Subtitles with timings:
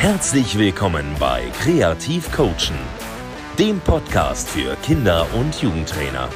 [0.00, 2.78] Herzlich willkommen bei Kreativ Coachen,
[3.58, 6.28] dem Podcast für Kinder- und Jugendtrainer.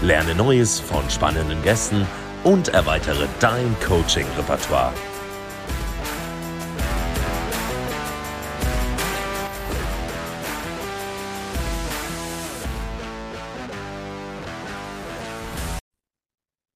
[0.00, 2.06] Lerne Neues von spannenden Gästen
[2.42, 4.94] und erweitere dein Coaching-Repertoire.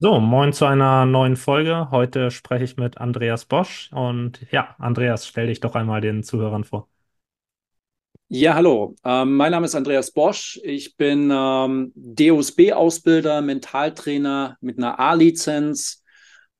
[0.04, 1.90] So, moin zu einer neuen Folge.
[1.90, 3.90] Heute spreche ich mit Andreas Bosch.
[3.90, 6.90] Und ja, Andreas, stell dich doch einmal den Zuhörern vor.
[8.28, 8.96] Ja, hallo.
[9.02, 10.60] Ähm, mein Name ist Andreas Bosch.
[10.62, 16.04] Ich bin ähm, DOSB-Ausbilder, Mentaltrainer mit einer A-Lizenz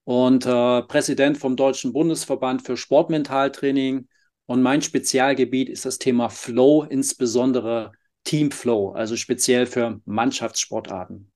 [0.05, 4.09] und äh, Präsident vom Deutschen Bundesverband für Sportmentaltraining.
[4.47, 7.93] Und mein Spezialgebiet ist das Thema Flow, insbesondere
[8.25, 11.31] Team Flow, also speziell für Mannschaftssportarten.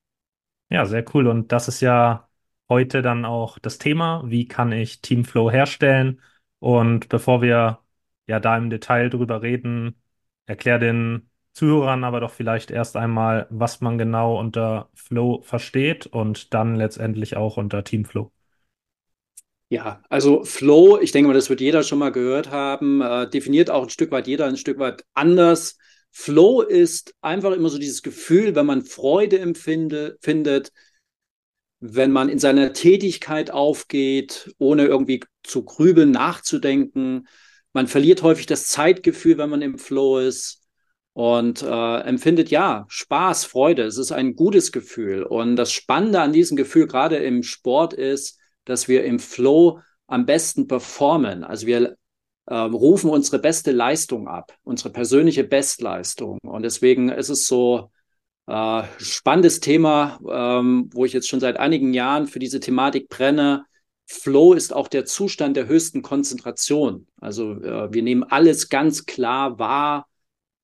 [0.69, 1.27] Ja, sehr cool.
[1.27, 2.29] Und das ist ja
[2.69, 4.21] heute dann auch das Thema.
[4.25, 6.21] Wie kann ich Teamflow herstellen?
[6.59, 7.79] Und bevor wir
[8.27, 9.99] ja da im Detail drüber reden,
[10.45, 16.53] erklär den Zuhörern aber doch vielleicht erst einmal, was man genau unter Flow versteht und
[16.53, 18.31] dann letztendlich auch unter Teamflow.
[19.71, 23.69] Ja, also Flow, ich denke mal, das wird jeder schon mal gehört haben, äh, definiert
[23.69, 25.77] auch ein Stück weit jeder ein Stück weit anders.
[26.11, 30.71] Flow ist einfach immer so dieses Gefühl, wenn man Freude empfinde, findet,
[31.79, 37.27] wenn man in seiner Tätigkeit aufgeht, ohne irgendwie zu grübeln, nachzudenken.
[37.73, 40.59] Man verliert häufig das Zeitgefühl, wenn man im Flow ist
[41.13, 43.83] und äh, empfindet ja Spaß, Freude.
[43.83, 45.23] Es ist ein gutes Gefühl.
[45.23, 50.25] Und das Spannende an diesem Gefühl, gerade im Sport, ist, dass wir im Flow am
[50.25, 51.43] besten performen.
[51.43, 51.97] Also wir
[52.49, 56.39] äh, rufen unsere beste Leistung ab, unsere persönliche Bestleistung.
[56.41, 57.91] Und deswegen ist es so
[58.47, 63.65] äh, spannendes Thema, ähm, wo ich jetzt schon seit einigen Jahren für diese Thematik brenne.
[64.07, 67.05] Flow ist auch der Zustand der höchsten Konzentration.
[67.21, 70.07] Also äh, wir nehmen alles ganz klar wahr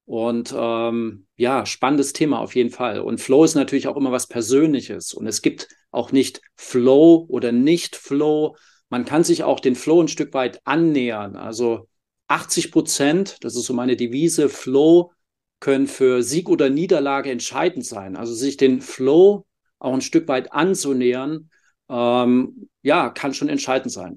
[0.06, 3.00] und ähm, ja, spannendes Thema auf jeden Fall.
[3.00, 5.13] Und Flow ist natürlich auch immer was Persönliches.
[5.13, 8.56] Und es gibt auch nicht Flow oder nicht Flow,
[8.90, 11.35] man kann sich auch den Flow ein Stück weit annähern.
[11.35, 11.88] Also
[12.28, 15.12] 80 Prozent, das ist so meine Devise, Flow
[15.59, 18.16] können für Sieg oder Niederlage entscheidend sein.
[18.16, 19.45] Also sich den Flow
[19.79, 21.50] auch ein Stück weit anzunähern,
[21.90, 24.16] ähm, ja, kann schon entscheidend sein.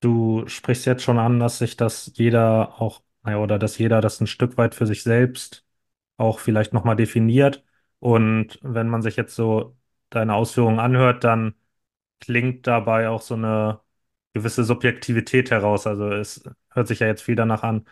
[0.00, 4.20] Du sprichst jetzt schon an, dass sich das jeder auch, naja, oder dass jeder das
[4.20, 5.64] ein Stück weit für sich selbst
[6.16, 7.64] auch vielleicht nochmal definiert.
[8.00, 9.76] Und wenn man sich jetzt so
[10.10, 11.54] deine Ausführungen anhört, dann
[12.20, 13.80] klingt dabei auch so eine
[14.32, 15.86] gewisse Subjektivität heraus.
[15.86, 17.86] Also es hört sich ja jetzt viel danach an,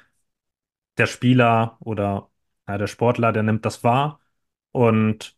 [0.98, 2.30] der Spieler oder
[2.68, 4.20] ja, der Sportler, der nimmt das wahr
[4.72, 5.36] und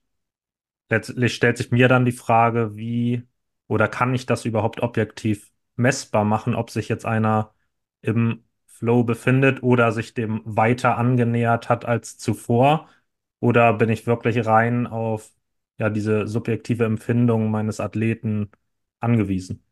[0.90, 3.24] letztlich stellt sich mir dann die Frage, wie
[3.68, 7.54] oder kann ich das überhaupt objektiv messbar machen, ob sich jetzt einer
[8.02, 12.88] im Flow befindet oder sich dem weiter angenähert hat als zuvor?
[13.40, 15.32] Oder bin ich wirklich rein auf
[15.78, 18.50] ja diese subjektive Empfindung meines Athleten
[19.00, 19.62] angewiesen?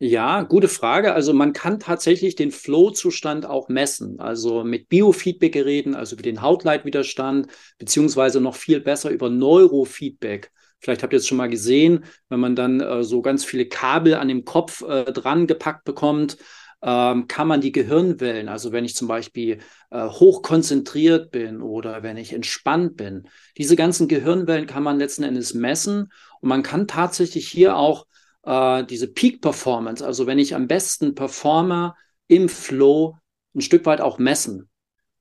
[0.00, 1.12] Ja, gute Frage.
[1.12, 4.20] Also man kann tatsächlich den Flow-Zustand auch messen.
[4.20, 10.52] Also mit Biofeedback-Geräten, also über den Hautleitwiderstand, beziehungsweise noch viel besser über Neurofeedback.
[10.78, 14.14] Vielleicht habt ihr es schon mal gesehen, wenn man dann äh, so ganz viele Kabel
[14.14, 16.36] an dem Kopf äh, dran gepackt bekommt,
[16.80, 19.58] ähm, kann man die Gehirnwellen, also wenn ich zum Beispiel
[19.90, 25.24] äh, hoch konzentriert bin oder wenn ich entspannt bin, diese ganzen Gehirnwellen kann man letzten
[25.24, 28.06] Endes messen und man kann tatsächlich hier auch
[28.48, 31.94] äh, diese Peak Performance, also wenn ich am besten performe
[32.28, 33.16] im Flow,
[33.54, 34.68] ein Stück weit auch messen.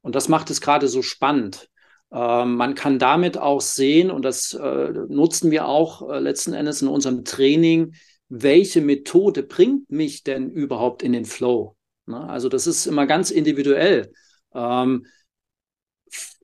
[0.01, 1.69] Und das macht es gerade so spannend.
[2.11, 6.81] Äh, man kann damit auch sehen, und das äh, nutzen wir auch äh, letzten Endes
[6.81, 7.95] in unserem Training,
[8.29, 11.75] welche Methode bringt mich denn überhaupt in den Flow?
[12.05, 12.29] Ne?
[12.29, 14.11] Also das ist immer ganz individuell.
[14.53, 15.05] Ähm,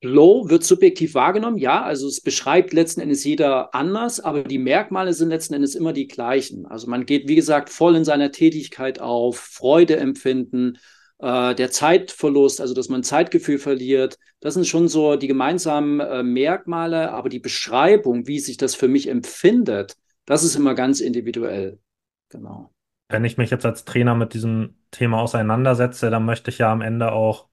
[0.03, 5.13] Flow wird subjektiv wahrgenommen, ja, also es beschreibt letzten Endes jeder anders, aber die Merkmale
[5.13, 6.65] sind letzten Endes immer die gleichen.
[6.65, 10.77] Also man geht, wie gesagt, voll in seiner Tätigkeit auf, Freude empfinden,
[11.19, 16.21] äh, der Zeitverlust, also dass man Zeitgefühl verliert, das sind schon so die gemeinsamen äh,
[16.21, 19.95] Merkmale, aber die Beschreibung, wie sich das für mich empfindet,
[20.25, 21.79] das ist immer ganz individuell.
[22.27, 22.73] Genau.
[23.07, 26.81] Wenn ich mich jetzt als Trainer mit diesem Thema auseinandersetze, dann möchte ich ja am
[26.81, 27.47] Ende auch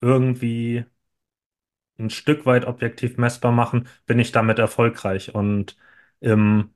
[0.00, 0.84] irgendwie
[1.98, 5.34] ein Stück weit objektiv messbar machen, bin ich damit erfolgreich.
[5.34, 5.76] Und
[6.20, 6.70] im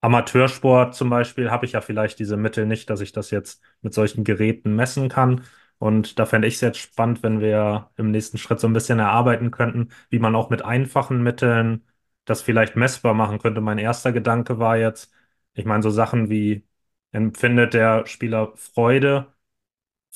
[0.00, 3.94] Amateursport zum Beispiel habe ich ja vielleicht diese Mittel nicht, dass ich das jetzt mit
[3.94, 5.42] solchen Geräten messen kann.
[5.78, 8.98] Und da fände ich es jetzt spannend, wenn wir im nächsten Schritt so ein bisschen
[8.98, 11.84] erarbeiten könnten, wie man auch mit einfachen Mitteln
[12.24, 13.60] das vielleicht messbar machen könnte.
[13.60, 15.12] Mein erster Gedanke war jetzt,
[15.54, 16.66] ich meine, so Sachen wie
[17.12, 19.32] empfindet der Spieler Freude?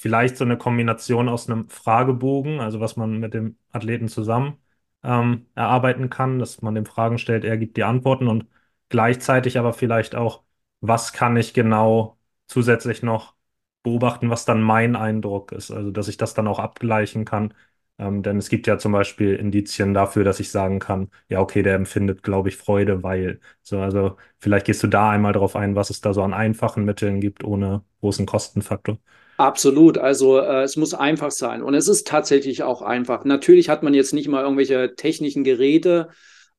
[0.02, 4.58] Vielleicht so eine Kombination aus einem Fragebogen, also was man mit dem Athleten zusammen
[5.02, 8.46] ähm, erarbeiten kann, dass man dem Fragen stellt, er gibt die Antworten und
[8.88, 10.42] gleichzeitig aber vielleicht auch,
[10.80, 13.34] was kann ich genau zusätzlich noch
[13.82, 17.54] beobachten, was dann mein Eindruck ist, also dass ich das dann auch abgleichen kann.
[17.98, 21.62] Ähm, denn es gibt ja zum Beispiel Indizien dafür, dass ich sagen kann, ja, okay,
[21.62, 23.40] der empfindet, glaube ich, Freude, weil.
[23.62, 26.84] So, also vielleicht gehst du da einmal drauf ein, was es da so an einfachen
[26.84, 28.98] Mitteln gibt, ohne großen Kostenfaktor.
[29.42, 29.98] Absolut.
[29.98, 31.64] Also äh, es muss einfach sein.
[31.64, 33.24] Und es ist tatsächlich auch einfach.
[33.24, 36.10] Natürlich hat man jetzt nicht mal irgendwelche technischen Geräte.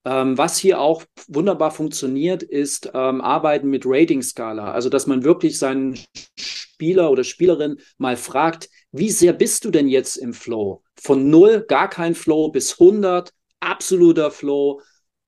[0.04, 4.74] Ähm, was hier auch wunderbar funktioniert, ist ähm, Arbeiten mit Rating-Skala.
[4.74, 5.98] Also dass man wirklich seinen
[6.38, 10.84] Spieler oder Spielerin mal fragt, wie sehr bist du denn jetzt im Flow?
[11.02, 13.32] Von null, gar kein Flow, bis 100,
[13.62, 14.82] absoluter Flow.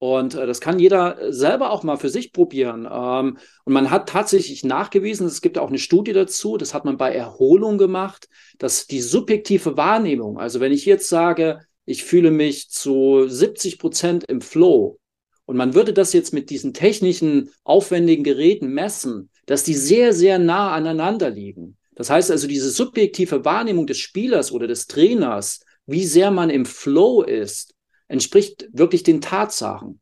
[0.06, 2.88] Und äh, das kann jeder selber auch mal für sich probieren.
[2.90, 6.98] Ähm, und man hat tatsächlich nachgewiesen, es gibt auch eine Studie dazu, das hat man
[6.98, 8.30] bei Erholung gemacht,
[8.60, 14.26] dass die subjektive Wahrnehmung, also wenn ich jetzt sage, ich fühle mich zu 70 Prozent
[14.26, 15.00] im Flow
[15.46, 20.38] und man würde das jetzt mit diesen technischen, aufwendigen Geräten messen, dass die sehr, sehr
[20.38, 21.78] nah aneinander liegen.
[21.96, 26.66] Das heißt also, diese subjektive Wahrnehmung des Spielers oder des Trainers, wie sehr man im
[26.66, 27.75] Flow ist,
[28.08, 30.00] entspricht wirklich den Tatsachen.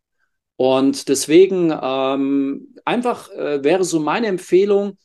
[0.55, 4.97] Und deswegen ähm, einfach äh, wäre so meine Empfehlung,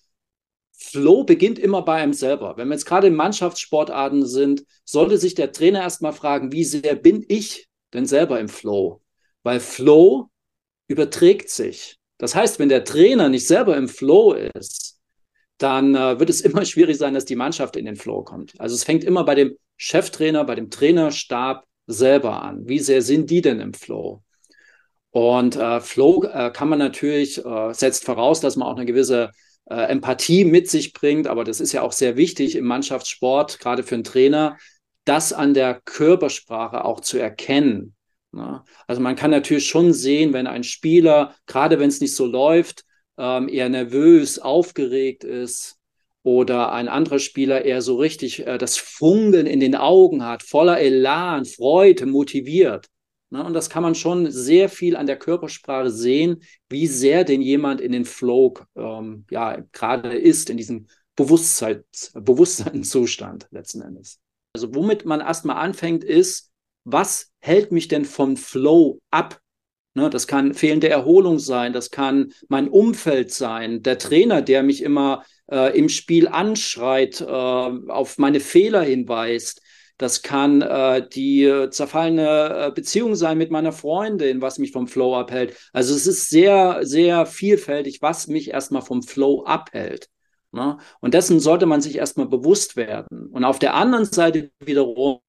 [0.80, 2.56] Flow beginnt immer bei einem selber.
[2.56, 6.94] Wenn wir jetzt gerade in Mannschaftssportarten sind, sollte sich der Trainer erstmal fragen, wie sehr
[6.94, 9.02] bin ich denn selber im Flow?
[9.42, 10.30] Weil Flow
[10.86, 11.98] überträgt sich.
[12.18, 15.00] Das heißt, wenn der Trainer nicht selber im Flow ist,
[15.58, 18.58] dann äh, wird es immer schwierig sein, dass die Mannschaft in den Flow kommt.
[18.60, 22.68] Also es fängt immer bei dem Cheftrainer, bei dem Trainerstab selber an.
[22.68, 24.22] Wie sehr sind die denn im Flow?
[25.10, 29.32] Und äh, Flow äh, kann man natürlich, äh, setzt voraus, dass man auch eine gewisse
[29.64, 33.82] äh, Empathie mit sich bringt, aber das ist ja auch sehr wichtig im Mannschaftssport, gerade
[33.82, 34.58] für einen Trainer,
[35.04, 37.96] das an der Körpersprache auch zu erkennen.
[38.32, 38.62] Ne?
[38.86, 42.84] Also man kann natürlich schon sehen, wenn ein Spieler, gerade wenn es nicht so läuft,
[43.16, 45.77] ähm, eher nervös, aufgeregt ist,
[46.28, 50.78] oder ein anderer Spieler eher so richtig äh, das Funkeln in den Augen hat, voller
[50.78, 52.86] Elan, Freude, motiviert.
[53.30, 53.42] Ne?
[53.42, 57.80] Und das kann man schon sehr viel an der Körpersprache sehen, wie sehr denn jemand
[57.80, 64.20] in den Flow ähm, ja, gerade ist, in diesem Bewusstseins, Bewusstseinszustand letzten Endes.
[64.54, 66.50] Also womit man erstmal anfängt, ist,
[66.84, 69.40] was hält mich denn vom Flow ab?
[69.94, 74.82] Ne, das kann fehlende Erholung sein, das kann mein Umfeld sein, der Trainer, der mich
[74.82, 79.60] immer äh, im Spiel anschreit, äh, auf meine Fehler hinweist.
[79.96, 85.16] Das kann äh, die zerfallene äh, Beziehung sein mit meiner Freundin, was mich vom Flow
[85.16, 85.56] abhält.
[85.72, 90.08] Also es ist sehr, sehr vielfältig, was mich erstmal vom Flow abhält.
[90.52, 90.78] Ne?
[91.00, 93.28] Und dessen sollte man sich erstmal bewusst werden.
[93.32, 95.20] Und auf der anderen Seite wiederum,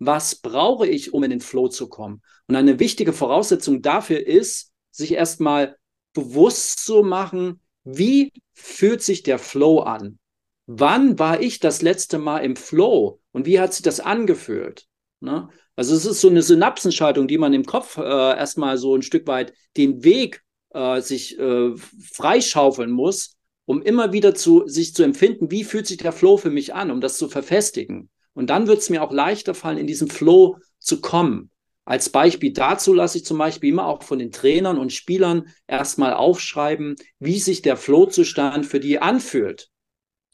[0.00, 2.22] was brauche ich, um in den Flow zu kommen?
[2.48, 5.76] Und eine wichtige Voraussetzung dafür ist, sich erstmal
[6.14, 10.18] bewusst zu machen, wie fühlt sich der Flow an?
[10.66, 14.86] Wann war ich das letzte Mal im Flow und wie hat sich das angefühlt?
[15.20, 15.48] Ne?
[15.76, 19.26] Also es ist so eine Synapsenschaltung, die man im Kopf äh, erstmal so ein Stück
[19.26, 21.74] weit den Weg äh, sich äh,
[22.12, 23.36] freischaufeln muss,
[23.66, 26.90] um immer wieder zu sich zu empfinden, wie fühlt sich der Flow für mich an,
[26.90, 28.08] um das zu verfestigen.
[28.40, 31.50] Und dann wird es mir auch leichter fallen, in diesen Flow zu kommen.
[31.84, 36.14] Als Beispiel dazu lasse ich zum Beispiel immer auch von den Trainern und Spielern erstmal
[36.14, 39.68] aufschreiben, wie sich der Flow-Zustand für die anfühlt.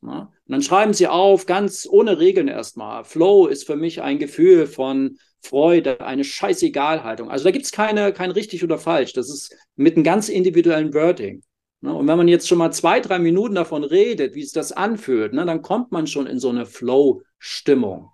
[0.02, 0.20] Ja?
[0.20, 3.04] Und dann schreiben sie auf, ganz ohne Regeln erstmal.
[3.04, 7.28] Flow ist für mich ein Gefühl von Freude, eine Scheißegalhaltung.
[7.28, 9.14] Also da gibt es keine, kein richtig oder falsch.
[9.14, 11.42] Das ist mit einem ganz individuellen Wording.
[11.86, 11.94] Ne?
[11.94, 15.32] Und wenn man jetzt schon mal zwei, drei Minuten davon redet, wie es das anfühlt,
[15.32, 18.10] ne, dann kommt man schon in so eine Flow-Stimmung.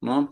[0.00, 0.28] Ne?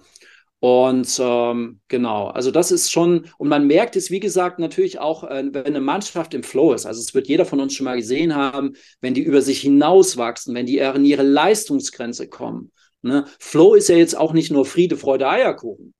[0.61, 5.23] Und ähm, genau, also das ist schon, und man merkt es, wie gesagt, natürlich auch,
[5.25, 6.87] äh, wenn eine Mannschaft im Flow ist.
[6.87, 10.55] Also es wird jeder von uns schon mal gesehen haben, wenn die über sich hinauswachsen,
[10.55, 12.73] wenn die in ihre Leistungsgrenze kommen.
[13.03, 13.27] Ne?
[13.39, 15.93] Flow ist ja jetzt auch nicht nur Friede, Freude, Eierkuchen.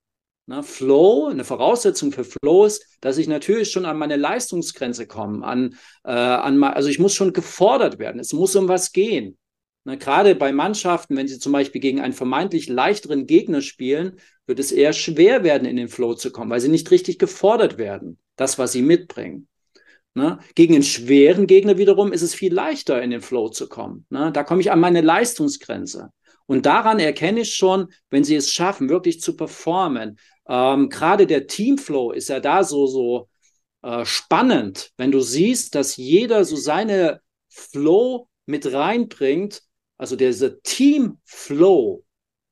[0.49, 0.63] Ne?
[0.63, 5.77] Flow, eine Voraussetzung für Flow ist, dass ich natürlich schon an meine Leistungsgrenze komme, an,
[6.05, 8.19] äh, an also ich muss schon gefordert werden.
[8.19, 9.37] Es muss um was gehen.
[9.85, 14.59] Ne, gerade bei Mannschaften, wenn sie zum Beispiel gegen einen vermeintlich leichteren Gegner spielen, wird
[14.59, 18.19] es eher schwer werden, in den Flow zu kommen, weil sie nicht richtig gefordert werden,
[18.37, 19.49] das, was sie mitbringen.
[20.15, 20.39] Ne?
[20.55, 24.07] Gegen einen schweren Gegner wiederum ist es viel leichter, in den Flow zu kommen.
[24.09, 24.33] Ne?
[24.33, 26.11] Da komme ich an meine Leistungsgrenze.
[26.49, 30.19] Und daran erkenne ich schon, wenn sie es schaffen, wirklich zu performen.
[30.49, 33.29] Ähm, gerade der Teamflow ist ja da so, so
[33.83, 39.63] äh, spannend, wenn du siehst, dass jeder so seine Flow mit reinbringt
[39.99, 42.05] also dieser Team Flow,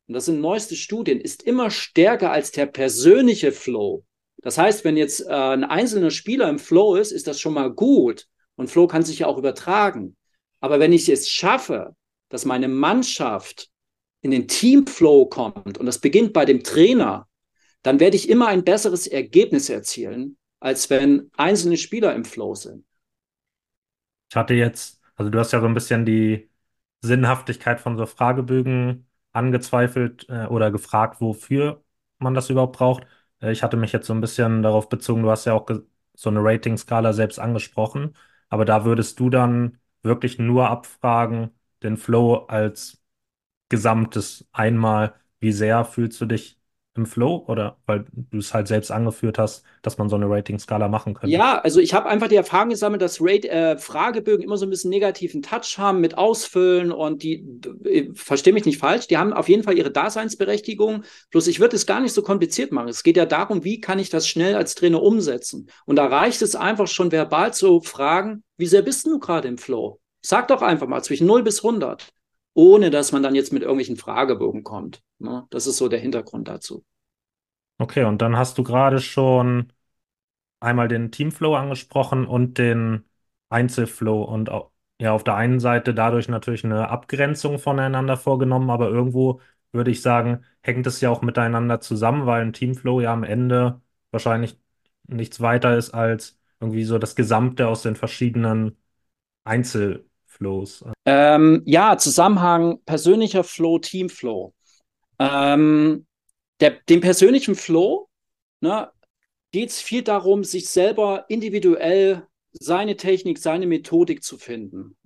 [0.08, 4.04] und das sind neueste Studien, ist immer stärker als der persönliche Flow.
[4.42, 7.72] Das heißt, wenn jetzt äh, ein einzelner Spieler im Flow ist, ist das schon mal
[7.72, 8.26] gut.
[8.56, 10.16] Und Flow kann sich ja auch übertragen.
[10.60, 11.94] Aber wenn ich es schaffe,
[12.28, 13.68] dass meine Mannschaft
[14.22, 17.28] in den Teamflow kommt und das beginnt bei dem Trainer,
[17.82, 22.84] dann werde ich immer ein besseres Ergebnis erzielen, als wenn einzelne Spieler im Flow sind.
[24.30, 26.50] Ich hatte jetzt, also du hast ja so ein bisschen die
[27.00, 31.84] Sinnhaftigkeit von so Fragebögen angezweifelt äh, oder gefragt, wofür
[32.18, 33.06] man das überhaupt braucht.
[33.40, 35.66] Äh, ich hatte mich jetzt so ein bisschen darauf bezogen, du hast ja auch
[36.14, 38.14] so eine Rating-Skala selbst angesprochen,
[38.48, 41.50] aber da würdest du dann wirklich nur abfragen,
[41.82, 43.02] den Flow als
[43.68, 46.55] Gesamtes einmal, wie sehr fühlst du dich
[46.96, 50.88] im Flow oder weil du es halt selbst angeführt hast, dass man so eine Rating-Skala
[50.88, 51.34] machen könnte?
[51.34, 54.70] Ja, also ich habe einfach die Erfahrung gesammelt, dass Rate, äh, Fragebögen immer so ein
[54.70, 57.44] bisschen negativen Touch haben mit Ausfüllen und die,
[57.84, 61.04] äh, verstehe mich nicht falsch, die haben auf jeden Fall ihre Daseinsberechtigung.
[61.30, 62.88] Bloß ich würde es gar nicht so kompliziert machen.
[62.88, 65.68] Es geht ja darum, wie kann ich das schnell als Trainer umsetzen?
[65.84, 69.58] Und da reicht es einfach schon verbal zu fragen, wie sehr bist du gerade im
[69.58, 70.00] Flow?
[70.22, 72.08] Sag doch einfach mal zwischen 0 bis 100
[72.56, 75.02] ohne dass man dann jetzt mit irgendwelchen Fragebogen kommt.
[75.18, 75.46] Ne?
[75.50, 76.84] Das ist so der Hintergrund dazu.
[77.78, 79.70] Okay, und dann hast du gerade schon
[80.60, 83.04] einmal den Teamflow angesprochen und den
[83.50, 84.50] Einzelflow und
[85.00, 89.40] ja, auf der einen Seite dadurch natürlich eine Abgrenzung voneinander vorgenommen, aber irgendwo
[89.72, 93.80] würde ich sagen, hängt es ja auch miteinander zusammen, weil ein Teamflow ja am Ende
[94.10, 94.58] wahrscheinlich
[95.08, 98.76] nichts weiter ist als irgendwie so das Gesamte aus den verschiedenen
[99.44, 100.84] Einzel Flows?
[101.04, 104.54] Ähm, ja, Zusammenhang persönlicher Flow, Teamflow.
[105.18, 106.06] Ähm,
[106.60, 108.08] der, dem persönlichen Flow
[108.60, 108.90] ne,
[109.52, 114.96] geht es viel darum, sich selber individuell seine Technik, seine Methodik zu finden.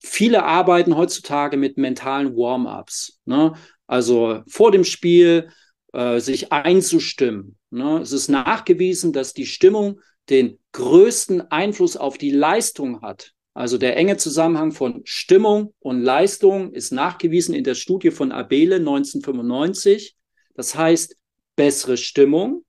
[0.00, 3.20] Viele arbeiten heutzutage mit mentalen Warm-ups.
[3.24, 3.54] Ne?
[3.86, 5.50] Also vor dem Spiel
[5.92, 7.56] äh, sich einzustimmen.
[7.70, 8.00] Ne?
[8.00, 13.32] Es ist nachgewiesen, dass die Stimmung den größten Einfluss auf die Leistung hat.
[13.56, 18.76] Also der enge Zusammenhang von Stimmung und Leistung ist nachgewiesen in der Studie von Abele
[18.76, 20.14] 1995.
[20.54, 21.16] Das heißt,
[21.56, 22.66] bessere Stimmung,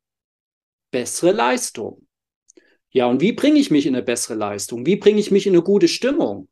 [0.90, 2.08] bessere Leistung.
[2.90, 4.86] Ja, und wie bringe ich mich in eine bessere Leistung?
[4.86, 6.48] Wie bringe ich mich in eine gute Stimmung?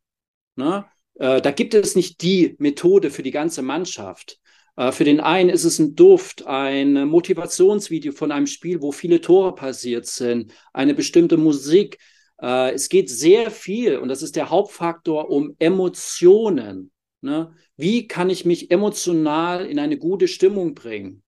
[0.54, 4.38] Na, äh, da gibt es nicht die Methode für die ganze Mannschaft.
[4.76, 9.22] Äh, für den einen ist es ein Duft, ein Motivationsvideo von einem Spiel, wo viele
[9.22, 11.96] Tore passiert sind, eine bestimmte Musik,
[12.40, 16.90] äh, es geht sehr viel, und das ist der Hauptfaktor, um Emotionen.
[17.20, 17.54] Ne?
[17.76, 21.22] Wie kann ich mich emotional in eine gute Stimmung bringen?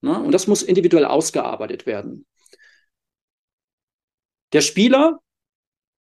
[0.00, 0.20] Ne?
[0.20, 2.26] Und das muss individuell ausgearbeitet werden.
[4.52, 5.20] Der Spieler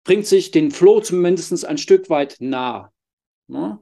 [0.03, 2.91] bringt sich den Flow zumindest ein Stück weit nah.
[3.47, 3.79] Ne?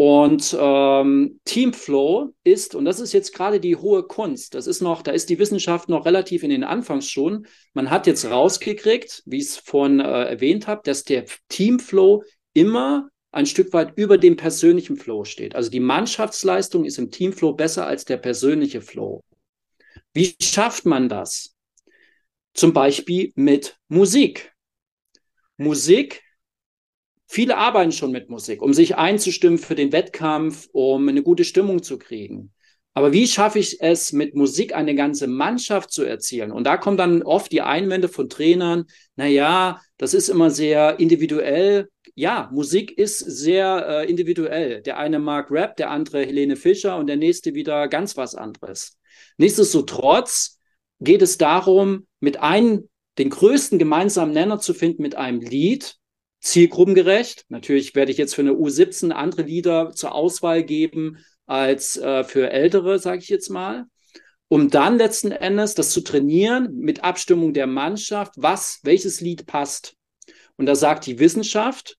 [0.00, 5.02] Und ähm, Teamflow ist, und das ist jetzt gerade die hohe Kunst, das ist noch,
[5.02, 7.48] da ist die Wissenschaft noch relativ in den Anfangsschuhen.
[7.74, 13.08] Man hat jetzt rausgekriegt, wie ich es vorhin äh, erwähnt habe, dass der Teamflow immer
[13.32, 15.56] ein Stück weit über dem persönlichen Flow steht.
[15.56, 19.24] Also die Mannschaftsleistung ist im Teamflow besser als der persönliche Flow.
[20.12, 21.56] Wie schafft man das?
[22.54, 24.52] Zum Beispiel mit Musik.
[25.56, 26.22] Musik
[27.30, 31.82] Viele arbeiten schon mit Musik, um sich einzustimmen für den Wettkampf, um eine gute Stimmung
[31.82, 32.54] zu kriegen.
[32.94, 36.50] Aber wie schaffe ich es, mit Musik eine ganze Mannschaft zu erzielen?
[36.50, 40.98] Und da kommen dann oft die Einwände von Trainern, na ja, das ist immer sehr
[40.98, 41.90] individuell.
[42.14, 44.80] Ja, Musik ist sehr äh, individuell.
[44.82, 48.96] Der eine mag Rap, der andere Helene Fischer und der nächste wieder ganz was anderes.
[49.36, 50.58] Nichtsdestotrotz
[50.98, 55.97] geht es darum, mit einem, den größten gemeinsamen Nenner zu finden mit einem Lied,
[56.40, 57.44] zielgruppengerecht.
[57.48, 62.50] Natürlich werde ich jetzt für eine U17 andere Lieder zur Auswahl geben als äh, für
[62.50, 63.86] ältere, sage ich jetzt mal,
[64.48, 69.94] um dann letzten Endes das zu trainieren mit Abstimmung der Mannschaft, was, welches Lied passt.
[70.56, 71.96] Und da sagt die Wissenschaft,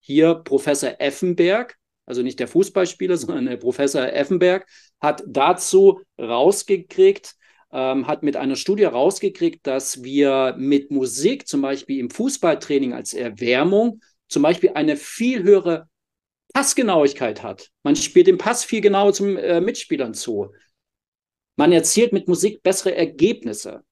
[0.00, 4.66] hier Professor Effenberg, also nicht der Fußballspieler, sondern der Professor Effenberg,
[5.00, 7.34] hat dazu rausgekriegt,
[7.72, 13.14] ähm, hat mit einer Studie rausgekriegt, dass wir mit Musik, zum Beispiel im Fußballtraining als
[13.14, 15.88] Erwärmung, zum Beispiel eine viel höhere
[16.52, 17.70] Passgenauigkeit hat.
[17.82, 20.52] Man spielt den Pass viel genauer zum äh, Mitspielern zu.
[21.56, 23.84] Man erzielt mit Musik bessere Ergebnisse.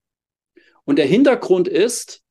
[0.84, 2.22] Und der Hintergrund ist,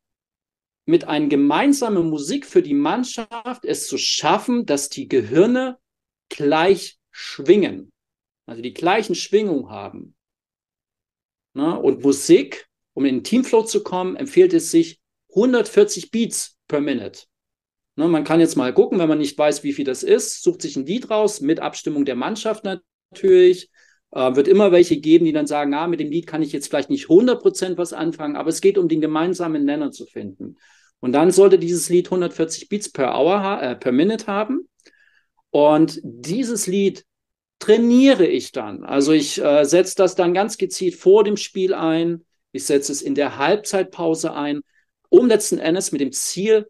[0.85, 5.77] mit einer gemeinsamen Musik für die Mannschaft es zu schaffen, dass die Gehirne
[6.29, 7.91] gleich schwingen,
[8.45, 10.16] also die gleichen Schwingungen haben.
[11.57, 11.77] Ne?
[11.77, 14.99] Und Musik, um in den Teamflow zu kommen, empfiehlt es sich
[15.29, 17.23] 140 Beats per Minute.
[17.95, 20.61] Ne, man kann jetzt mal gucken, wenn man nicht weiß, wie viel das ist, sucht
[20.61, 23.71] sich ein Lied raus mit Abstimmung der Mannschaft natürlich.
[24.11, 26.67] Äh, wird immer welche geben, die dann sagen, ah, mit dem Lied kann ich jetzt
[26.67, 30.57] vielleicht nicht 100% was anfangen, aber es geht um den gemeinsamen Nenner zu finden.
[30.99, 34.69] Und dann sollte dieses Lied 140 Beats per Hour, äh, per Minute haben.
[35.49, 37.03] Und dieses Lied
[37.59, 38.83] trainiere ich dann.
[38.83, 42.25] Also ich äh, setze das dann ganz gezielt vor dem Spiel ein.
[42.51, 44.61] Ich setze es in der Halbzeitpause ein,
[45.09, 46.67] um letzten Endes mit dem Ziel,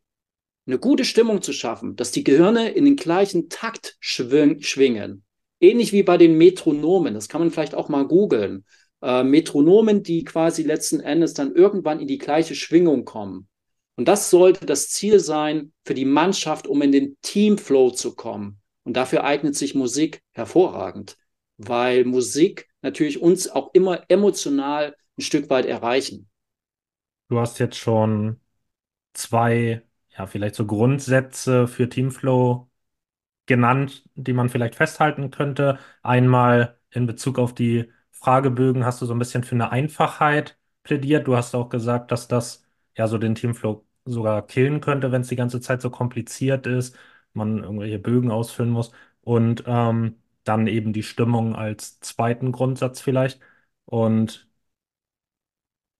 [0.65, 5.23] eine gute Stimmung zu schaffen, dass die Gehirne in den gleichen Takt schwing schwingen.
[5.59, 7.13] Ähnlich wie bei den Metronomen.
[7.13, 8.65] Das kann man vielleicht auch mal googeln.
[9.01, 13.47] Äh, Metronomen, die quasi letzten Endes dann irgendwann in die gleiche Schwingung kommen.
[13.95, 18.61] Und das sollte das Ziel sein für die Mannschaft, um in den Teamflow zu kommen.
[18.87, 21.17] Und dafür eignet sich Musik hervorragend,
[21.57, 26.29] weil Musik natürlich uns auch immer emotional ein Stück weit erreichen.
[27.29, 28.39] Du hast jetzt schon
[29.13, 29.83] zwei,
[30.17, 32.69] ja, vielleicht so Grundsätze für Teamflow
[33.47, 35.79] genannt, die man vielleicht festhalten könnte.
[36.03, 41.27] Einmal in Bezug auf die Fragebögen hast du so ein bisschen für eine Einfachheit plädiert.
[41.27, 42.65] Du hast auch gesagt, dass das
[42.97, 46.97] ja so den Teamflow sogar killen könnte, wenn es die ganze Zeit so kompliziert ist,
[47.33, 48.91] man irgendwelche Bögen ausfüllen muss.
[49.21, 53.39] Und ähm, dann eben die Stimmung als zweiten Grundsatz vielleicht.
[53.85, 54.47] Und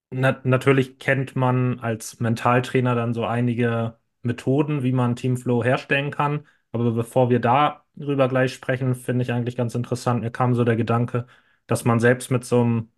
[0.10, 6.48] na natürlich kennt man als Mentaltrainer dann so einige Methoden, wie man Teamflow herstellen kann.
[6.72, 10.22] Aber bevor wir darüber gleich sprechen, finde ich eigentlich ganz interessant.
[10.22, 11.28] Mir kam so der Gedanke,
[11.68, 12.90] dass man selbst mit so einem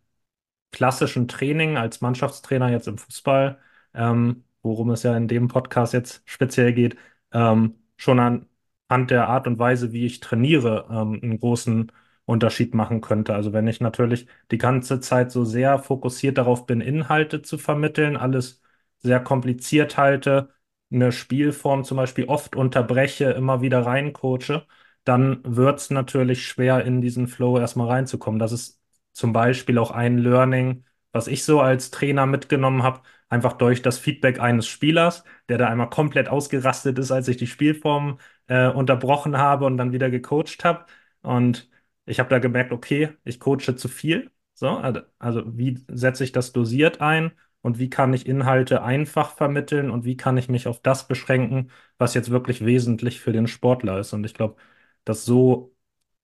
[0.71, 3.59] klassischen Training als Mannschaftstrainer jetzt im Fußball,
[3.93, 6.98] ähm, worum es ja in dem Podcast jetzt speziell geht,
[7.33, 11.91] ähm, schon anhand der Art und Weise, wie ich trainiere, ähm, einen großen
[12.25, 13.34] Unterschied machen könnte.
[13.36, 18.18] Also wenn ich natürlich die ganze Zeit so sehr fokussiert darauf bin, Inhalte zu vermitteln,
[18.18, 18.62] alles
[19.00, 20.50] sehr kompliziert halte,
[20.91, 24.65] eine Spielform zum Beispiel oft unterbreche, immer wieder reincoache,
[25.03, 28.39] dann wird es natürlich schwer, in diesen Flow erstmal reinzukommen.
[28.39, 28.79] Das ist
[29.13, 33.98] zum Beispiel auch ein Learning, was ich so als Trainer mitgenommen habe, einfach durch das
[34.00, 39.37] Feedback eines Spielers, der da einmal komplett ausgerastet ist, als ich die Spielform äh, unterbrochen
[39.37, 40.85] habe und dann wieder gecoacht habe.
[41.22, 41.69] Und
[42.05, 44.31] ich habe da gemerkt, okay, ich coache zu viel.
[44.53, 49.31] So, also, also wie setze ich das dosiert ein und wie kann ich Inhalte einfach
[49.35, 53.48] vermitteln und wie kann ich mich auf das beschränken, was jetzt wirklich wesentlich für den
[53.48, 54.13] Sportler ist.
[54.13, 54.57] Und ich glaube,
[55.05, 55.74] dass so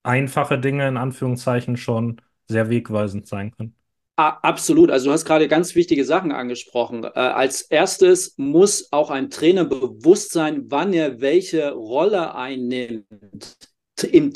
[0.04, 3.76] einfache Dinge in Anführungszeichen schon sehr wegweisend sein können.
[4.18, 4.92] Absolut.
[4.92, 7.04] Also du hast gerade ganz wichtige Sachen angesprochen.
[7.04, 13.58] Äh, als erstes muss auch ein Trainer bewusst sein, wann er welche Rolle einnimmt.
[14.10, 14.32] Im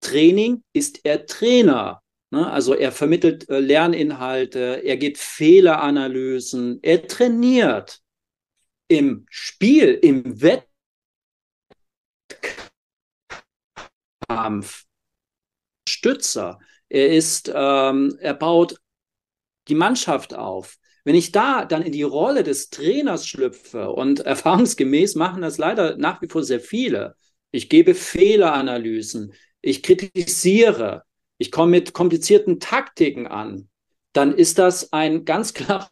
[0.00, 2.02] Training ist er Trainer.
[2.30, 2.50] Ne?
[2.50, 8.00] Also er vermittelt äh, Lerninhalte, er geht Fehleranalysen, er trainiert.
[8.90, 10.40] Im Spiel, im
[14.26, 14.86] Wettkampf,
[15.86, 16.58] Stützer.
[16.88, 18.80] Er ist, ähm, er baut
[19.68, 20.76] die Mannschaft auf.
[21.04, 25.96] Wenn ich da dann in die Rolle des Trainers schlüpfe und erfahrungsgemäß machen das leider
[25.96, 27.16] nach wie vor sehr viele,
[27.50, 31.04] ich gebe Fehleranalysen, ich kritisiere,
[31.38, 33.68] ich komme mit komplizierten Taktiken an,
[34.12, 35.88] dann ist das ein ganz klarer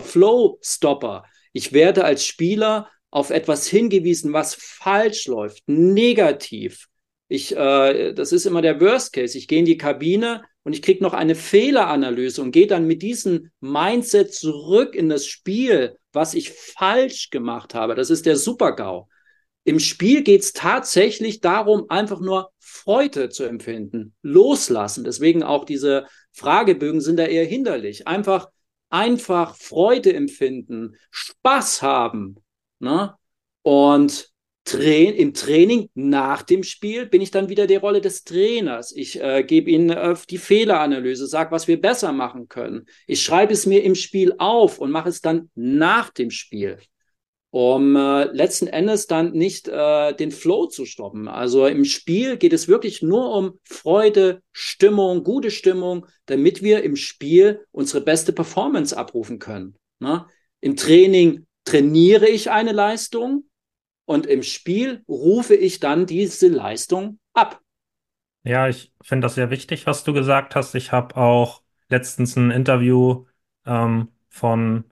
[0.00, 1.24] Flow-Stopper.
[1.52, 6.88] Ich werde als Spieler auf etwas hingewiesen, was falsch läuft, negativ.
[7.28, 9.36] Ich, äh, das ist immer der Worst Case.
[9.36, 13.02] Ich gehe in die Kabine und ich kriege noch eine Fehleranalyse und gehe dann mit
[13.02, 17.94] diesem Mindset zurück in das Spiel, was ich falsch gemacht habe.
[17.94, 19.08] Das ist der Super-GAU.
[19.64, 25.04] Im Spiel geht es tatsächlich darum, einfach nur Freude zu empfinden, loslassen.
[25.04, 28.06] Deswegen auch diese Fragebögen sind da eher hinderlich.
[28.08, 28.48] Einfach,
[28.88, 32.36] einfach Freude empfinden, Spaß haben.
[32.80, 33.14] Ne?
[33.62, 34.31] Und
[34.64, 38.92] Tra im Training nach dem Spiel bin ich dann wieder die Rolle des Trainers.
[38.94, 42.86] Ich äh, gebe ihnen äh, die Fehleranalyse, sage, was wir besser machen können.
[43.06, 46.78] Ich schreibe es mir im Spiel auf und mache es dann nach dem Spiel
[47.52, 51.28] um äh, letzten Endes dann nicht äh, den Flow zu stoppen.
[51.28, 56.96] Also im Spiel geht es wirklich nur um Freude, Stimmung, gute Stimmung, damit wir im
[56.96, 59.76] Spiel unsere beste Performance abrufen können.
[60.00, 60.24] Ne?
[60.62, 63.44] Im Training trainiere ich eine Leistung
[64.12, 67.60] und im Spiel rufe ich dann diese Leistung ab.
[68.44, 70.74] Ja, ich finde das sehr wichtig, was du gesagt hast.
[70.74, 73.26] Ich habe auch letztens ein Interview
[73.66, 74.84] ähm, von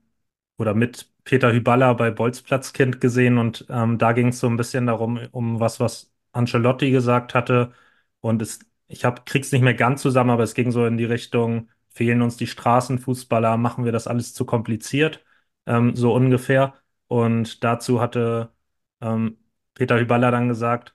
[0.56, 4.86] oder mit Peter Hyballa bei Bolzplatzkind gesehen und ähm, da ging es so ein bisschen
[4.86, 7.72] darum, um was, was Ancelotti gesagt hatte.
[8.20, 11.04] Und es, ich hab, krieg's nicht mehr ganz zusammen, aber es ging so in die
[11.04, 15.24] Richtung, fehlen uns die Straßenfußballer, machen wir das alles zu kompliziert,
[15.66, 16.74] ähm, so ungefähr.
[17.08, 18.52] Und dazu hatte
[19.00, 19.38] ähm,
[19.74, 20.94] Peter Hyballa dann gesagt,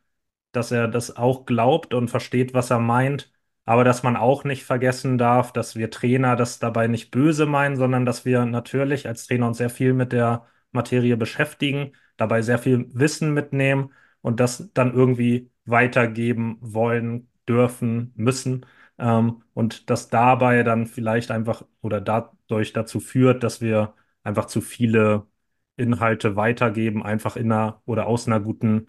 [0.51, 3.31] dass er das auch glaubt und versteht, was er meint,
[3.65, 7.75] aber dass man auch nicht vergessen darf, dass wir Trainer das dabei nicht böse meinen,
[7.77, 12.59] sondern dass wir natürlich als Trainer uns sehr viel mit der Materie beschäftigen, dabei sehr
[12.59, 13.91] viel Wissen mitnehmen
[14.21, 18.65] und das dann irgendwie weitergeben wollen, dürfen, müssen.
[18.97, 24.61] Ähm, und das dabei dann vielleicht einfach oder dadurch dazu führt, dass wir einfach zu
[24.61, 25.27] viele
[25.77, 28.85] Inhalte weitergeben, einfach in einer oder aus einer guten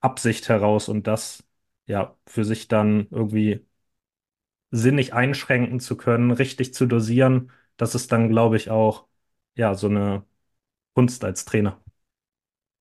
[0.00, 1.44] Absicht heraus und das
[1.86, 3.66] ja für sich dann irgendwie
[4.72, 9.06] sinnig einschränken zu können, richtig zu dosieren, das ist dann, glaube ich, auch
[9.54, 10.24] ja so eine
[10.94, 11.82] Kunst als Trainer.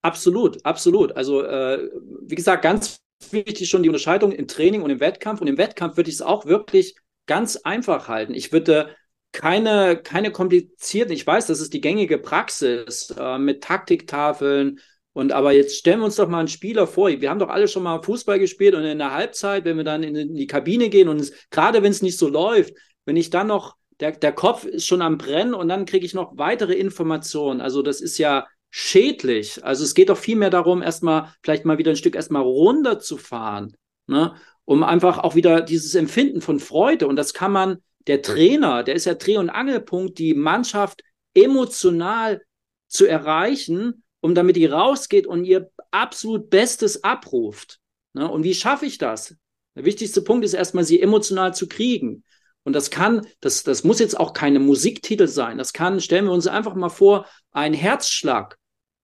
[0.02, 1.16] Absolut, absolut.
[1.16, 1.90] Also äh,
[2.22, 5.42] wie gesagt, ganz wichtig schon die Unterscheidung im Training und im Wettkampf.
[5.42, 6.96] Und im Wettkampf würde ich es auch wirklich
[7.28, 8.34] ganz einfach halten.
[8.34, 8.96] Ich würde
[9.32, 14.80] keine, keine komplizierten, ich weiß, das ist die gängige Praxis äh, mit Taktiktafeln.
[15.14, 17.10] Und aber jetzt stellen wir uns doch mal einen Spieler vor.
[17.10, 20.04] Wir haben doch alle schon mal Fußball gespielt und in der Halbzeit, wenn wir dann
[20.04, 22.74] in die Kabine gehen und es, gerade wenn es nicht so läuft,
[23.06, 26.14] wenn ich dann noch, der, der Kopf ist schon am Brennen und dann kriege ich
[26.14, 27.62] noch weitere Informationen.
[27.62, 29.64] Also das ist ja schädlich.
[29.64, 33.76] Also es geht doch viel mehr darum, erstmal vielleicht mal wieder ein Stück erstmal runterzufahren,
[34.08, 34.34] ne?
[34.66, 37.08] um einfach auch wieder dieses Empfinden von Freude.
[37.08, 42.42] Und das kann man der Trainer, der ist ja Dreh- und Angelpunkt, die Mannschaft emotional
[42.88, 47.80] zu erreichen, um damit die rausgeht und ihr absolut Bestes abruft.
[48.14, 48.30] Ne?
[48.30, 49.36] Und wie schaffe ich das?
[49.76, 52.24] Der wichtigste Punkt ist erstmal, sie emotional zu kriegen.
[52.64, 55.58] Und das kann, das, das muss jetzt auch keine Musiktitel sein.
[55.58, 58.58] Das kann, stellen wir uns einfach mal vor, ein Herzschlag.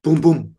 [0.03, 0.57] Bum, bum,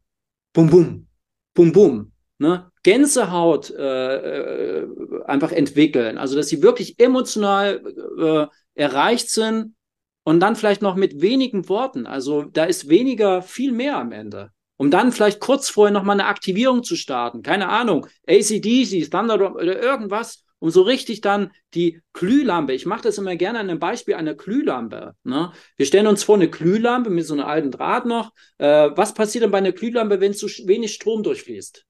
[0.52, 1.06] bum, bum,
[1.54, 2.12] bum, bum.
[2.38, 2.70] Ne?
[2.84, 4.88] Gänsehaut äh, äh,
[5.26, 6.18] einfach entwickeln.
[6.18, 7.82] Also, dass sie wirklich emotional
[8.18, 8.46] äh,
[8.80, 9.74] erreicht sind
[10.22, 12.06] und dann vielleicht noch mit wenigen Worten.
[12.06, 14.50] Also, da ist weniger, viel mehr am Ende.
[14.76, 17.42] Um dann vielleicht kurz vorher nochmal eine Aktivierung zu starten.
[17.42, 23.18] Keine Ahnung, ACDC, Thunderdome oder irgendwas, um so richtig dann die Glühlampe, ich mache das
[23.18, 25.14] immer gerne an einem Beispiel einer Glühlampe.
[25.24, 25.52] Ne?
[25.76, 28.32] Wir stellen uns vor eine Glühlampe mit so einem alten Draht noch.
[28.58, 31.84] Äh, was passiert denn bei einer Glühlampe, wenn zu wenig Strom durchfließt?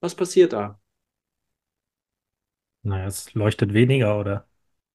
[0.00, 0.80] Was passiert da?
[2.82, 4.46] Naja, es leuchtet weniger, oder?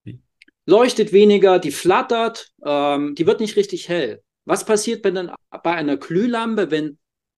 [0.03, 0.21] Wie?
[0.65, 4.23] Leuchtet weniger, die flattert, ähm, die wird nicht richtig hell.
[4.45, 5.31] Was passiert wenn dann
[5.63, 6.97] bei einer Glühlampe, wenn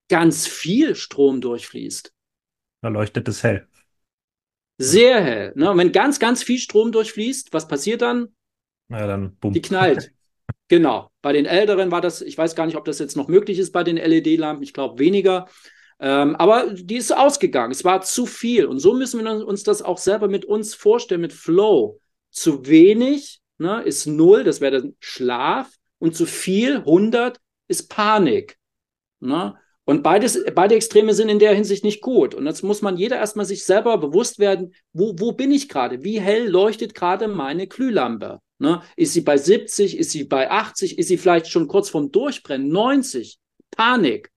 [0.09, 2.13] ganz viel Strom durchfließt?
[2.81, 3.67] Da leuchtet es hell.
[4.77, 5.53] Sehr hell.
[5.55, 5.71] Ne?
[5.71, 8.35] Und wenn ganz, ganz viel Strom durchfließt, was passiert dann?
[8.89, 9.53] Ja, dann bumm.
[9.53, 10.11] Die knallt.
[10.67, 11.11] genau.
[11.21, 13.71] Bei den Älteren war das, ich weiß gar nicht, ob das jetzt noch möglich ist
[13.71, 15.47] bei den LED-Lampen, ich glaube weniger.
[15.99, 17.71] Ähm, aber die ist ausgegangen.
[17.71, 18.65] Es war zu viel.
[18.65, 21.99] Und so müssen wir uns das auch selber mit uns vorstellen, mit Flow.
[22.31, 25.71] Zu wenig ne, ist null, das wäre dann Schlaf.
[25.99, 28.57] Und zu viel, 100, ist Panik.
[29.19, 29.55] Ne?
[29.85, 32.33] Und beides, beide Extreme sind in der Hinsicht nicht gut.
[32.33, 36.03] Und jetzt muss man jeder erstmal sich selber bewusst werden, wo, wo bin ich gerade?
[36.03, 38.39] Wie hell leuchtet gerade meine Glühlampe?
[38.57, 38.81] Ne?
[38.95, 39.97] Ist sie bei 70?
[39.97, 40.97] Ist sie bei 80?
[40.97, 42.67] Ist sie vielleicht schon kurz vorm Durchbrennen?
[42.69, 43.37] 90?
[43.71, 44.31] Panik.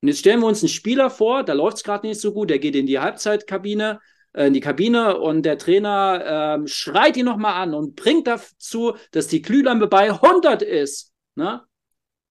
[0.00, 2.50] Und jetzt stellen wir uns einen Spieler vor, da läuft es gerade nicht so gut,
[2.50, 4.00] der geht in die Halbzeitkabine,
[4.32, 8.94] äh, in die Kabine und der Trainer äh, schreit ihn nochmal an und bringt dazu,
[9.10, 11.12] dass die Glühlampe bei 100 ist.
[11.34, 11.62] Ne?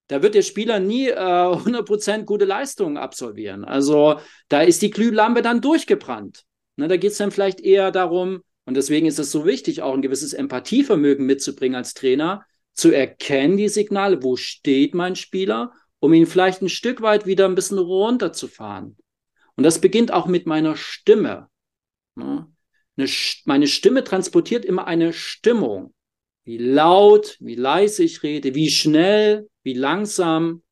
[0.08, 3.66] Da wird der Spieler nie äh, 100% gute Leistungen absolvieren.
[3.66, 6.46] Also da ist die Glühlampe dann durchgebrannt.
[6.78, 9.94] Ne, da geht es dann vielleicht eher darum, und deswegen ist es so wichtig, auch
[9.94, 15.72] ein gewisses Empathievermögen mitzubringen als Trainer, zu erkennen die Signale, wo steht mein Spieler
[16.08, 18.96] um ihn vielleicht ein Stück weit wieder ein bisschen runterzufahren.
[19.56, 21.50] Und das beginnt auch mit meiner Stimme.
[22.16, 22.48] Ne?
[23.44, 25.94] meine Stimme transportiert immer eine Stimmung.
[26.46, 30.64] Wie laut, wie leise ich rede, wie schnell, wie langsam.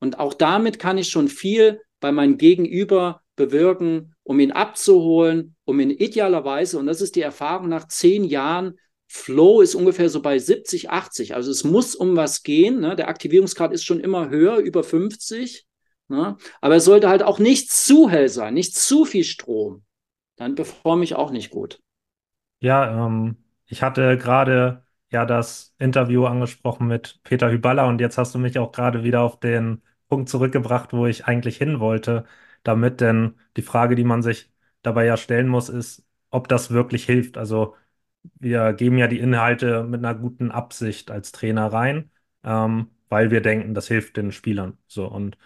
[0.00, 5.78] Und auch damit kann ich schon viel bei meinem Gegenüber bewirken, um ihn abzuholen, um
[5.78, 8.76] ihn idealerweise, und das ist die Erfahrung nach zehn Jahren,
[9.12, 11.34] Flow ist ungefähr so bei 70, 80.
[11.34, 12.78] Also es muss um was gehen.
[12.78, 12.94] Ne?
[12.94, 15.66] Der Aktivierungsgrad ist schon immer höher, über 50.
[16.06, 16.36] Ne?
[16.60, 19.82] Aber es sollte halt auch nicht zu hell sein, nicht zu viel Strom.
[20.36, 21.80] Dann performe ich auch nicht gut.
[22.60, 28.32] Ja, ähm, ich hatte gerade ja das Interview angesprochen mit Peter Hyballa und jetzt hast
[28.36, 32.26] du mich auch gerade wieder auf den Punkt zurückgebracht, wo ich eigentlich hin wollte,
[32.62, 37.06] damit denn die Frage, die man sich dabei ja stellen muss, ist, ob das wirklich
[37.06, 37.36] hilft.
[37.36, 37.74] Also
[38.38, 42.10] wir geben ja die Inhalte mit einer guten Absicht als Trainer rein,
[42.44, 44.78] ähm, weil wir denken, das hilft den Spielern.
[44.86, 45.36] So und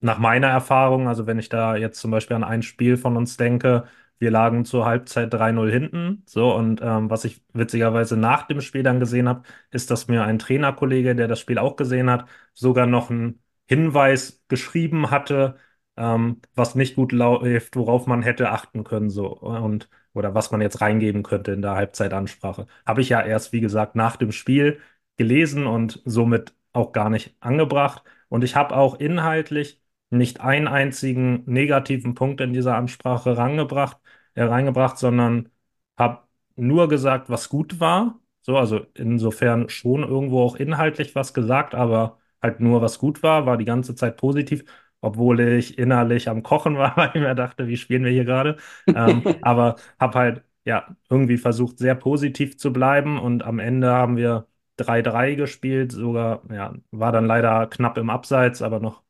[0.00, 3.36] nach meiner Erfahrung, also wenn ich da jetzt zum Beispiel an ein Spiel von uns
[3.36, 3.84] denke,
[4.18, 6.22] wir lagen zur Halbzeit 3-0 hinten.
[6.26, 10.24] So, und ähm, was ich witzigerweise nach dem Spiel dann gesehen habe, ist, dass mir
[10.24, 15.56] ein Trainerkollege, der das Spiel auch gesehen hat, sogar noch einen Hinweis geschrieben hatte,
[15.96, 20.60] ähm, was nicht gut läuft, worauf man hätte achten können, so und oder was man
[20.60, 22.66] jetzt reingeben könnte in der Halbzeitansprache.
[22.86, 24.80] Habe ich ja erst, wie gesagt, nach dem Spiel
[25.16, 28.02] gelesen und somit auch gar nicht angebracht.
[28.28, 33.98] Und ich habe auch inhaltlich nicht einen einzigen negativen Punkt in dieser Ansprache rangebracht,
[34.34, 35.50] äh, reingebracht, sondern
[35.96, 36.22] habe
[36.56, 38.20] nur gesagt, was gut war.
[38.42, 43.46] So, also insofern schon irgendwo auch inhaltlich was gesagt, aber halt nur was gut war,
[43.46, 44.64] war die ganze Zeit positiv,
[45.00, 48.56] obwohl ich innerlich am Kochen war, weil ich mir dachte, wie spielen wir hier gerade?
[48.92, 54.16] Ähm, aber habe halt ja irgendwie versucht, sehr positiv zu bleiben und am Ende haben
[54.16, 59.02] wir 3-3 gespielt, sogar, ja, war dann leider knapp im Abseits, aber noch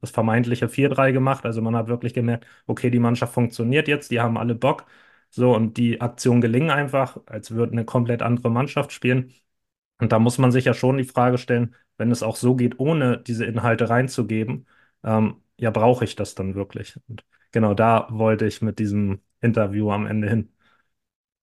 [0.00, 1.44] das vermeintliche 4-3 gemacht.
[1.44, 4.84] Also man hat wirklich gemerkt, okay, die Mannschaft funktioniert jetzt, die haben alle Bock.
[5.30, 9.32] So, und die Aktionen gelingen einfach, als würde eine komplett andere Mannschaft spielen.
[9.98, 12.78] Und da muss man sich ja schon die Frage stellen, wenn es auch so geht,
[12.80, 14.66] ohne diese Inhalte reinzugeben,
[15.04, 16.96] ähm, ja, brauche ich das dann wirklich?
[17.08, 20.52] Und genau da wollte ich mit diesem Interview am Ende hin.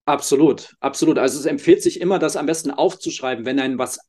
[0.06, 1.20] Absolut, absolut.
[1.20, 4.00] Also es empfiehlt sich immer, das am besten aufzuschreiben, wenn einem was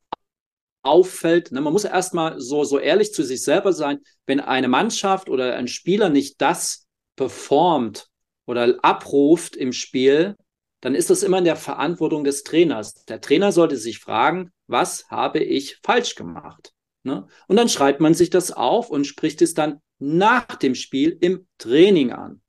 [0.83, 1.51] auffällt.
[1.51, 1.61] Ne?
[1.61, 5.67] Man muss erstmal so, so ehrlich zu sich selber sein, wenn eine Mannschaft oder ein
[5.67, 8.07] Spieler nicht das performt
[8.45, 10.35] oder abruft im Spiel,
[10.81, 13.05] dann ist das immer in der Verantwortung des Trainers.
[13.05, 16.73] Der Trainer sollte sich fragen, was habe ich falsch gemacht?
[17.03, 17.27] Ne?
[17.47, 21.47] Und dann schreibt man sich das auf und spricht es dann nach dem Spiel im
[21.57, 22.41] Training an.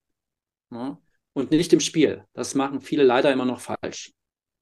[0.70, 0.98] Ne?
[1.32, 2.24] Und nicht im Spiel.
[2.34, 4.12] Das machen viele leider immer noch falsch.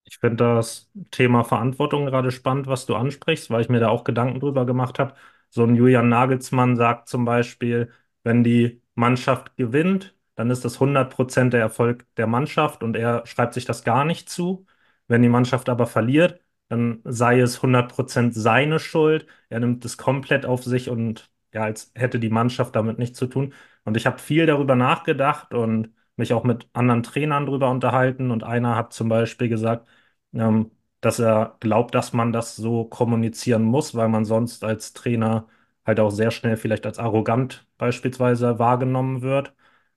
[0.04, 4.04] Ich finde das Thema Verantwortung gerade spannend, was du ansprichst, weil ich mir da auch
[4.04, 5.14] Gedanken drüber gemacht habe.
[5.50, 11.50] So ein Julian Nagelsmann sagt zum Beispiel, wenn die Mannschaft gewinnt, dann ist das 100%
[11.50, 14.66] der Erfolg der Mannschaft und er schreibt sich das gar nicht zu.
[15.06, 19.26] Wenn die Mannschaft aber verliert, dann sei es 100% seine Schuld.
[19.50, 23.26] Er nimmt es komplett auf sich und ja, als hätte die Mannschaft damit nichts zu
[23.28, 23.54] tun.
[23.84, 28.30] Und ich habe viel darüber nachgedacht und mich auch mit anderen Trainern darüber unterhalten.
[28.30, 29.88] Und einer hat zum Beispiel gesagt,
[30.32, 35.48] ähm, dass er glaubt, dass man das so kommunizieren muss, weil man sonst als Trainer
[35.86, 39.54] halt auch sehr schnell vielleicht als arrogant beispielsweise wahrgenommen wird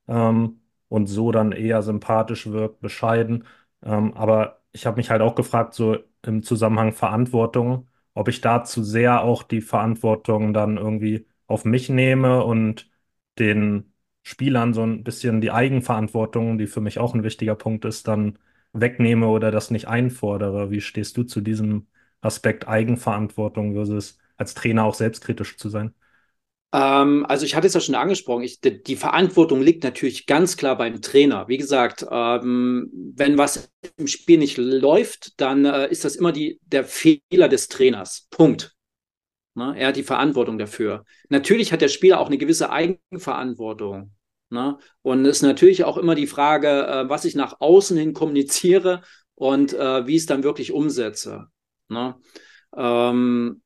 [0.07, 3.45] ähm, und so dann eher sympathisch wirkt, bescheiden.
[3.83, 8.63] Ähm, aber ich habe mich halt auch gefragt, so im Zusammenhang Verantwortung, ob ich da
[8.63, 12.89] zu sehr auch die Verantwortung dann irgendwie auf mich nehme und
[13.39, 18.07] den Spielern so ein bisschen die Eigenverantwortung, die für mich auch ein wichtiger Punkt ist,
[18.07, 18.39] dann
[18.71, 20.71] wegnehme oder das nicht einfordere.
[20.71, 21.87] Wie stehst du zu diesem
[22.21, 25.93] Aspekt Eigenverantwortung versus als Trainer auch selbstkritisch zu sein?
[26.73, 30.75] Ähm, also ich hatte es ja schon angesprochen, ich, die, Verantwortung liegt natürlich ganz klar
[30.75, 31.47] beim Trainer.
[31.47, 36.59] Wie gesagt, ähm, wenn was im Spiel nicht läuft, dann äh, ist das immer die,
[36.63, 38.27] der Fehler des Trainers.
[38.31, 38.75] Punkt.
[39.53, 39.75] Ne?
[39.77, 41.05] Er hat die Verantwortung dafür.
[41.29, 44.11] Natürlich hat der Spieler auch eine gewisse Eigenverantwortung.
[44.49, 44.77] Ne?
[45.03, 49.03] Und es ist natürlich auch immer die Frage, äh, was ich nach außen hin kommuniziere
[49.35, 51.47] und äh, wie ich es dann wirklich umsetze.
[51.87, 52.15] Ne?
[52.75, 53.62] Ähm,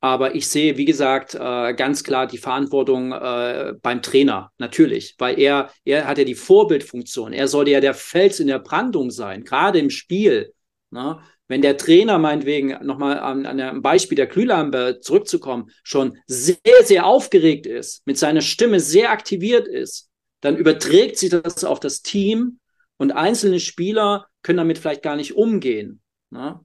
[0.00, 5.38] aber ich sehe, wie gesagt, äh, ganz klar die Verantwortung äh, beim Trainer, natürlich, weil
[5.40, 7.32] er, er hat ja die Vorbildfunktion.
[7.32, 10.52] Er sollte ja der Fels in der Brandung sein, gerade im Spiel.
[10.90, 11.18] Ne?
[11.48, 17.04] Wenn der Trainer meinetwegen nochmal an, an einem Beispiel der Glühlampe zurückzukommen, schon sehr, sehr
[17.04, 22.60] aufgeregt ist, mit seiner Stimme sehr aktiviert ist, dann überträgt sich das auf das Team
[22.98, 26.00] und einzelne Spieler können damit vielleicht gar nicht umgehen.
[26.30, 26.60] Ne?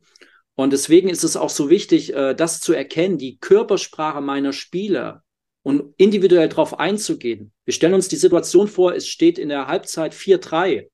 [0.56, 5.24] Und deswegen ist es auch so wichtig, äh, das zu erkennen, die Körpersprache meiner Spieler
[5.64, 7.52] und individuell darauf einzugehen.
[7.66, 10.90] Wir stellen uns die Situation vor, es steht in der Halbzeit 4-3.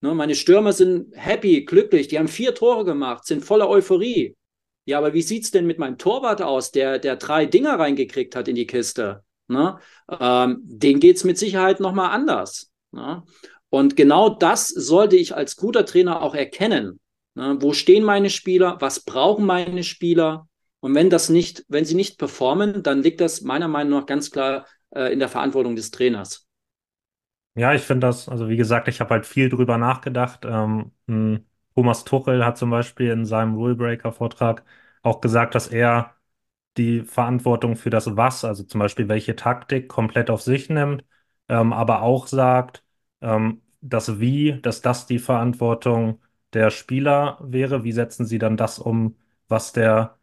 [0.00, 4.36] Ne, meine Stürmer sind happy, glücklich, die haben vier Tore gemacht, sind voller Euphorie.
[4.86, 8.48] Ja, aber wie sieht's denn mit meinem Torwart aus, der, der drei Dinger reingekriegt hat
[8.48, 9.22] in die Kiste?
[9.48, 9.78] Ne?
[10.08, 12.70] Ähm, denen geht es mit Sicherheit nochmal anders.
[12.92, 13.22] Ne?
[13.70, 17.00] Und genau das sollte ich als guter Trainer auch erkennen.
[17.34, 17.56] Ne?
[17.60, 18.76] Wo stehen meine Spieler?
[18.80, 20.48] Was brauchen meine Spieler?
[20.80, 24.30] Und wenn das nicht, wenn sie nicht performen, dann liegt das meiner Meinung nach ganz
[24.30, 26.46] klar äh, in der Verantwortung des Trainers.
[27.56, 30.44] Ja, ich finde das, also wie gesagt, ich habe halt viel drüber nachgedacht.
[30.44, 34.64] Ähm, hm, Thomas Tuchel hat zum Beispiel in seinem Rulebreaker-Vortrag
[35.02, 36.16] auch gesagt, dass er
[36.76, 41.04] die Verantwortung für das Was, also zum Beispiel welche Taktik, komplett auf sich nimmt,
[41.48, 42.84] ähm, aber auch sagt,
[43.22, 46.20] ähm, das Wie, dass das die Verantwortung
[46.54, 47.84] der Spieler wäre.
[47.84, 49.16] Wie setzen sie dann das um,
[49.48, 50.18] was der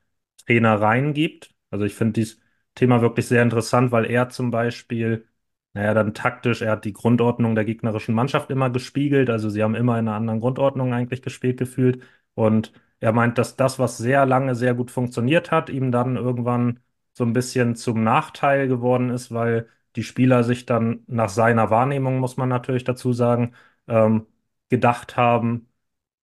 [0.46, 1.54] Trainer reingibt?
[1.70, 2.40] Also ich finde dieses
[2.76, 5.28] Thema wirklich sehr interessant, weil er zum Beispiel,
[5.74, 9.76] naja, dann taktisch, er hat die Grundordnung der gegnerischen Mannschaft immer gespiegelt, also sie haben
[9.76, 14.26] immer in einer anderen Grundordnung eigentlich gespielt gefühlt und er meint, dass das, was sehr
[14.26, 16.80] lange sehr gut funktioniert hat, ihm dann irgendwann
[17.14, 22.20] so ein bisschen zum Nachteil geworden ist, weil die Spieler sich dann nach seiner Wahrnehmung,
[22.20, 23.54] muss man natürlich dazu sagen,
[23.88, 24.28] ähm,
[24.70, 25.68] gedacht haben,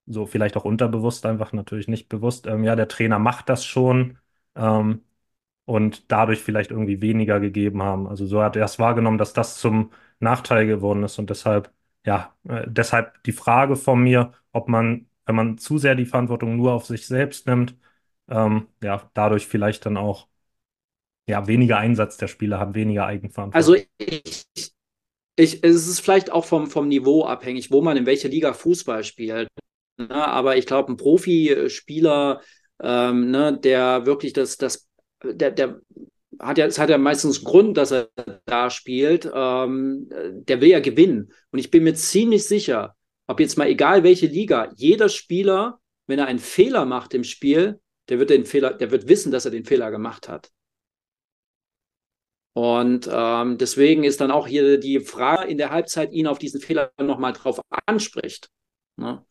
[0.08, 4.18] so vielleicht auch unterbewusst, einfach natürlich nicht bewusst, ähm, ja, der Trainer macht das schon
[4.56, 5.02] ähm,
[5.66, 8.08] und dadurch vielleicht irgendwie weniger gegeben haben.
[8.08, 11.72] Also so hat er es wahrgenommen, dass das zum Nachteil geworden ist und deshalb,
[12.06, 16.56] ja, äh, deshalb die Frage von mir, ob man, wenn man zu sehr die Verantwortung
[16.56, 17.76] nur auf sich selbst nimmt,
[18.28, 20.28] ähm, ja, dadurch vielleicht dann auch
[21.28, 23.54] ja, weniger Einsatz der Spieler hat, weniger Eigenverantwortung.
[23.54, 24.46] Also ich,
[25.36, 29.04] ich, es ist vielleicht auch vom, vom Niveau abhängig, wo man in welcher Liga Fußball
[29.04, 29.48] spielt.
[29.98, 30.10] Ne?
[30.10, 32.40] Aber ich glaube, ein Profispieler,
[32.80, 34.88] ähm, ne, der wirklich das, das,
[35.22, 35.80] der, der
[36.40, 38.10] hat ja, es hat ja meistens Grund, dass er
[38.44, 41.32] da spielt, ähm, der will ja gewinnen.
[41.50, 42.94] Und ich bin mir ziemlich sicher,
[43.26, 47.80] ob jetzt mal egal welche Liga, jeder Spieler, wenn er einen Fehler macht im Spiel,
[48.08, 50.50] der wird den Fehler, der wird wissen, dass er den Fehler gemacht hat.
[52.54, 56.60] Und ähm, deswegen ist dann auch hier die Frage in der Halbzeit, ihn auf diesen
[56.60, 58.50] Fehler nochmal drauf anspricht.
[58.96, 59.24] Ne?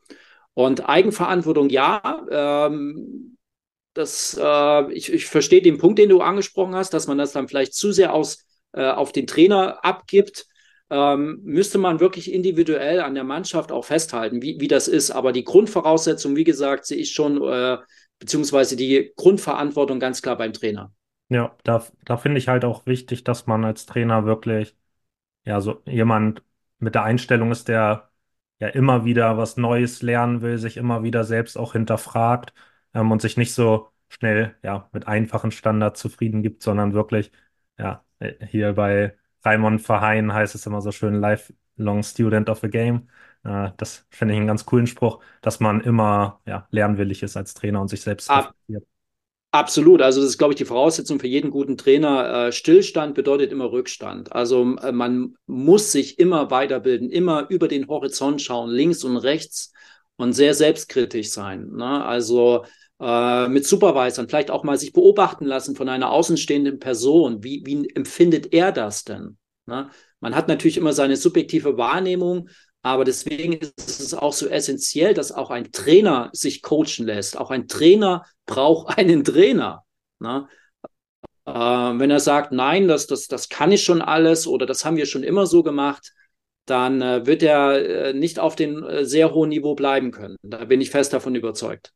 [0.57, 3.37] Und Eigenverantwortung, ja, ähm,
[3.93, 7.47] das, äh, ich, ich verstehe den Punkt, den du angesprochen hast, dass man das dann
[7.47, 10.47] vielleicht zu sehr aus, äh, auf den Trainer abgibt.
[10.89, 15.11] Ähm, müsste man wirklich individuell an der Mannschaft auch festhalten, wie, wie das ist.
[15.11, 17.77] Aber die Grundvoraussetzung, wie gesagt, sehe ich schon, äh,
[18.17, 20.91] beziehungsweise die Grundverantwortung ganz klar beim Trainer.
[21.29, 24.75] Ja, da, da finde ich halt auch wichtig, dass man als Trainer wirklich,
[25.45, 26.41] ja, so jemand
[26.79, 28.06] mit der Einstellung ist, der
[28.59, 32.53] ja immer wieder was Neues lernen will, sich immer wieder selbst auch hinterfragt
[32.93, 37.31] ähm, und sich nicht so schnell, ja, mit einfachen Standards zufrieden gibt, sondern wirklich,
[37.77, 42.69] ja, äh, hier bei Raimond Verheyen heißt es immer so schön, lifelong student of the
[42.69, 43.09] game.
[43.43, 47.53] Äh, das finde ich einen ganz coolen Spruch, dass man immer, ja, lernwillig ist als
[47.53, 48.85] Trainer und sich selbst reflektiert.
[49.51, 50.01] Absolut.
[50.01, 52.47] Also das ist, glaube ich, die Voraussetzung für jeden guten Trainer.
[52.47, 54.31] Äh, Stillstand bedeutet immer Rückstand.
[54.33, 59.71] Also äh, man muss sich immer weiterbilden, immer über den Horizont schauen, links und rechts
[60.17, 61.69] und sehr selbstkritisch sein.
[61.71, 62.05] Ne?
[62.05, 62.65] Also
[62.99, 67.43] äh, mit Supervisern vielleicht auch mal sich beobachten lassen von einer außenstehenden Person.
[67.43, 69.37] Wie, wie empfindet er das denn?
[69.65, 69.89] Ne?
[70.19, 72.49] Man hat natürlich immer seine subjektive Wahrnehmung,
[72.81, 77.37] aber deswegen ist es auch so essentiell, dass auch ein Trainer sich coachen lässt.
[77.37, 79.83] Auch ein Trainer braucht einen Trainer.
[80.19, 80.47] Ne?
[81.45, 84.97] Äh, wenn er sagt, nein, das, das, das kann ich schon alles oder das haben
[84.97, 86.13] wir schon immer so gemacht,
[86.65, 90.35] dann äh, wird er äh, nicht auf dem äh, sehr hohen Niveau bleiben können.
[90.43, 91.93] Da bin ich fest davon überzeugt.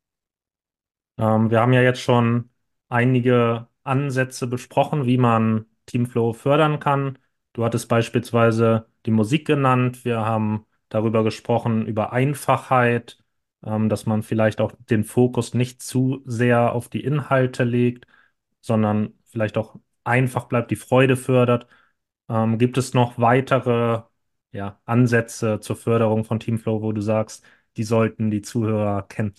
[1.18, 2.50] Ähm, wir haben ja jetzt schon
[2.88, 7.18] einige Ansätze besprochen, wie man Teamflow fördern kann.
[7.52, 10.04] Du hattest beispielsweise die Musik genannt.
[10.04, 13.18] Wir haben darüber gesprochen, über Einfachheit,
[13.64, 18.06] ähm, dass man vielleicht auch den Fokus nicht zu sehr auf die Inhalte legt,
[18.60, 21.66] sondern vielleicht auch einfach bleibt, die Freude fördert.
[22.28, 24.02] Ähm, gibt es noch weitere
[24.52, 27.44] ja, Ansätze zur Förderung von Teamflow, wo du sagst,
[27.76, 29.34] die sollten die Zuhörer kennen?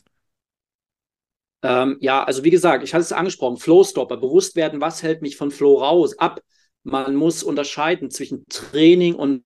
[1.63, 5.37] Ähm, ja, also wie gesagt, ich hatte es angesprochen, Flowstopper, bewusst werden, was hält mich
[5.37, 6.41] von Flow raus, ab.
[6.83, 9.45] Man muss unterscheiden zwischen Training und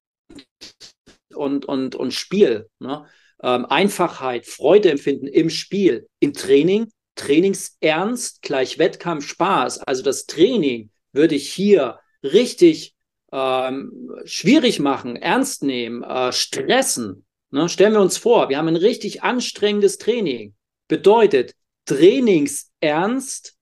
[1.37, 2.69] und, und, und Spiel.
[2.79, 3.05] Ne?
[3.41, 9.79] Ähm, Einfachheit, Freude empfinden im Spiel, im Training, Trainingsernst gleich Wettkampf Spaß.
[9.79, 12.95] Also das Training würde ich hier richtig
[13.31, 17.25] ähm, schwierig machen, ernst nehmen, äh, stressen.
[17.51, 17.69] Ne?
[17.69, 20.55] Stellen wir uns vor, wir haben ein richtig anstrengendes Training.
[20.87, 23.55] Bedeutet Trainingsernst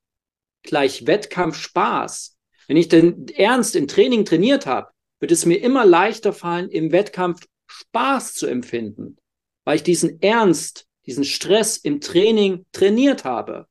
[0.63, 2.37] gleich Wettkampf Spaß.
[2.67, 6.91] Wenn ich den Ernst im Training trainiert habe, wird es mir immer leichter fallen, im
[6.91, 9.17] Wettkampf Spaß zu empfinden,
[9.63, 13.67] weil ich diesen Ernst, diesen Stress im Training trainiert habe.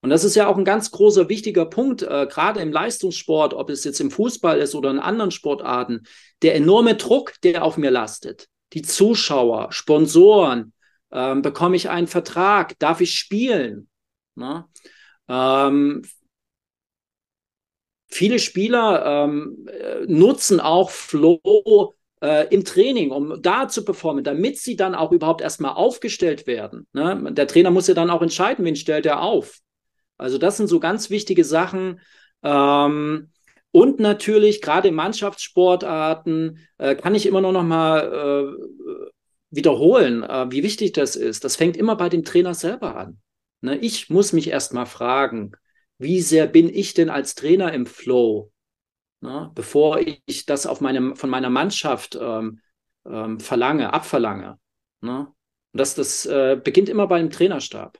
[0.00, 3.68] Und das ist ja auch ein ganz großer, wichtiger Punkt, äh, gerade im Leistungssport, ob
[3.70, 6.04] es jetzt im Fußball ist oder in anderen Sportarten,
[6.42, 8.48] der enorme Druck, der auf mir lastet.
[8.74, 10.72] Die Zuschauer, Sponsoren,
[11.10, 13.88] ähm, bekomme ich einen Vertrag, darf ich spielen?
[14.36, 14.66] Ne?
[15.28, 16.02] Ähm,
[18.06, 24.58] viele Spieler ähm, äh, nutzen auch Flow äh, im Training, um da zu performen, damit
[24.58, 26.86] sie dann auch überhaupt erstmal aufgestellt werden.
[26.92, 27.32] Ne?
[27.32, 29.58] Der Trainer muss ja dann auch entscheiden, wen stellt er auf.
[30.16, 32.00] Also das sind so ganz wichtige Sachen.
[32.42, 33.30] Ähm,
[33.70, 39.08] und natürlich, gerade in Mannschaftssportarten, äh, kann ich immer noch mal äh,
[39.50, 41.44] wiederholen, äh, wie wichtig das ist.
[41.44, 43.18] Das fängt immer bei dem Trainer selber an.
[43.60, 43.76] Ne?
[43.78, 45.52] Ich muss mich erstmal fragen,
[45.98, 48.50] wie sehr bin ich denn als Trainer im Flow?
[49.20, 52.60] Ne, bevor ich das auf meinem, von meiner Mannschaft ähm,
[53.06, 54.58] ähm, verlange, abverlange.
[55.00, 55.26] Ne?
[55.72, 57.98] Und das, das äh, beginnt immer beim Trainerstab.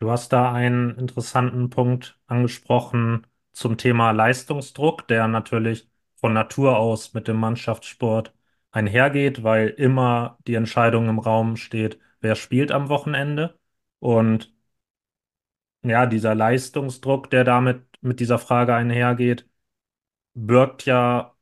[0.00, 7.14] Du hast da einen interessanten Punkt angesprochen zum Thema Leistungsdruck, der natürlich von Natur aus
[7.14, 8.32] mit dem Mannschaftssport
[8.70, 13.58] einhergeht, weil immer die Entscheidung im Raum steht, wer spielt am Wochenende.
[13.98, 14.52] Und
[15.82, 19.47] ja, dieser Leistungsdruck, der damit mit dieser Frage einhergeht,
[20.46, 21.34] birgt ja,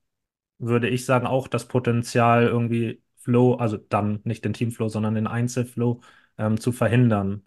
[0.59, 5.26] würde ich sagen, auch das Potenzial, irgendwie Flow, also dann nicht den Teamflow, sondern den
[5.26, 6.01] Einzelflow
[6.38, 7.47] ähm, zu verhindern.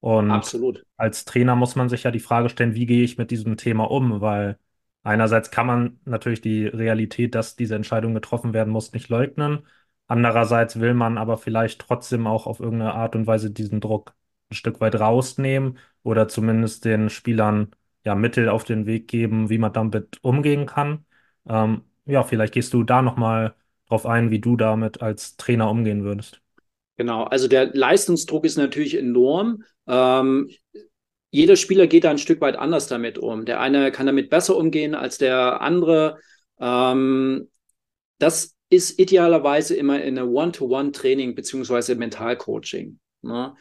[0.00, 0.82] Und Absolut.
[0.96, 3.90] als Trainer muss man sich ja die Frage stellen, wie gehe ich mit diesem Thema
[3.90, 4.20] um?
[4.20, 4.58] Weil
[5.02, 9.66] einerseits kann man natürlich die Realität, dass diese Entscheidung getroffen werden muss, nicht leugnen.
[10.06, 14.14] Andererseits will man aber vielleicht trotzdem auch auf irgendeine Art und Weise diesen Druck
[14.50, 17.70] ein Stück weit rausnehmen oder zumindest den Spielern
[18.04, 21.04] ja Mittel auf den Weg geben, wie man damit umgehen kann.
[21.48, 23.54] Ähm, ja, vielleicht gehst du da nochmal
[23.88, 26.40] drauf ein, wie du damit als Trainer umgehen würdest.
[26.96, 29.64] Genau, also der Leistungsdruck ist natürlich enorm.
[29.86, 30.50] Ähm,
[31.30, 33.44] jeder Spieler geht da ein Stück weit anders damit um.
[33.44, 36.18] Der eine kann damit besser umgehen als der andere.
[36.58, 37.48] Ähm,
[38.18, 42.98] das ist idealerweise immer in einem One-to-One-Training beziehungsweise Mentalcoaching.
[43.22, 43.54] Ne?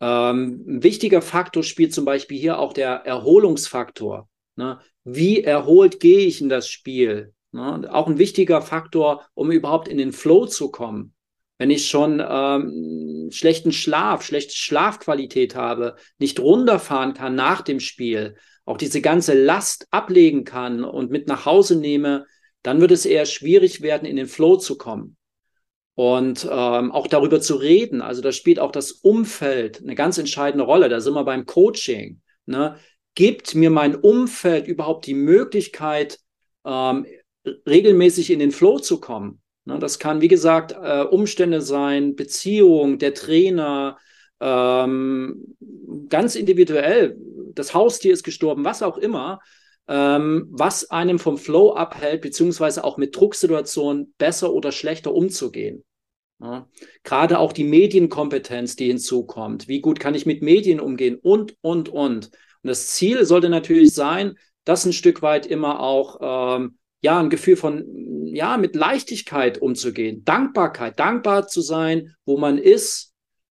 [0.00, 4.28] Ähm, ein wichtiger Faktor spielt zum Beispiel hier auch der Erholungsfaktor.
[4.56, 4.78] Ne?
[5.04, 7.32] Wie erholt gehe ich in das Spiel?
[7.52, 7.88] Ne?
[7.92, 11.14] Auch ein wichtiger Faktor, um überhaupt in den Flow zu kommen.
[11.58, 18.36] Wenn ich schon ähm, schlechten Schlaf, schlechte Schlafqualität habe, nicht runterfahren kann nach dem Spiel,
[18.64, 22.26] auch diese ganze Last ablegen kann und mit nach Hause nehme,
[22.62, 25.16] dann wird es eher schwierig werden, in den Flow zu kommen.
[25.96, 30.64] Und ähm, auch darüber zu reden, also da spielt auch das Umfeld eine ganz entscheidende
[30.64, 30.88] Rolle.
[30.88, 32.20] Da sind wir beim Coaching.
[32.46, 32.76] Ne?
[33.14, 36.18] Gibt mir mein Umfeld überhaupt die Möglichkeit,
[36.64, 37.06] ähm,
[37.66, 39.40] regelmäßig in den Flow zu kommen?
[39.66, 39.78] Ne?
[39.78, 43.96] Das kann, wie gesagt, äh, Umstände sein, Beziehung, der Trainer,
[44.40, 45.56] ähm,
[46.08, 47.16] ganz individuell.
[47.54, 49.40] Das Haustier ist gestorben, was auch immer
[49.88, 55.84] ähm, was einem vom Flow abhält, beziehungsweise auch mit Drucksituationen besser oder schlechter umzugehen.
[56.40, 56.68] Ja.
[57.02, 59.68] Gerade auch die Medienkompetenz, die hinzukommt.
[59.68, 62.28] Wie gut kann ich mit Medien umgehen und, und, und.
[62.28, 62.30] Und
[62.62, 67.56] das Ziel sollte natürlich sein, das ein Stück weit immer auch, ähm, ja, ein Gefühl
[67.56, 67.84] von,
[68.26, 70.24] ja, mit Leichtigkeit umzugehen.
[70.24, 73.12] Dankbarkeit, dankbar zu sein, wo man ist.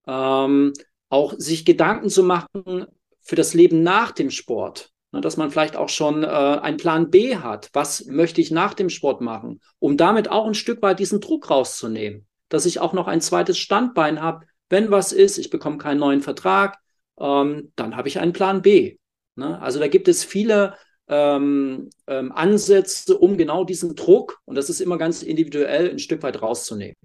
[0.07, 0.73] Ähm,
[1.09, 2.87] auch sich Gedanken zu machen
[3.23, 4.91] für das Leben nach dem Sport.
[5.17, 7.71] Ne, dass man vielleicht auch schon äh, einen Plan B hat.
[7.73, 9.61] Was möchte ich nach dem Sport machen?
[9.79, 12.27] Um damit auch ein Stück weit diesen Druck rauszunehmen.
[12.49, 14.47] Dass ich auch noch ein zweites Standbein habe.
[14.69, 16.79] Wenn was ist, ich bekomme keinen neuen Vertrag,
[17.19, 18.99] ähm, dann habe ich einen Plan B.
[19.37, 19.61] Ne?
[19.61, 20.75] Also da gibt es viele
[21.09, 26.23] ähm, ähm, Ansätze, um genau diesen Druck, und das ist immer ganz individuell, ein Stück
[26.25, 26.97] weit rauszunehmen.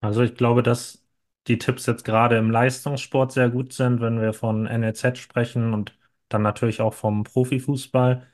[0.00, 1.02] Also ich glaube, dass
[1.48, 5.92] die Tipps jetzt gerade im Leistungssport sehr gut sind, wenn wir von NLZ sprechen und
[6.32, 8.26] dann natürlich auch vom Profifußball.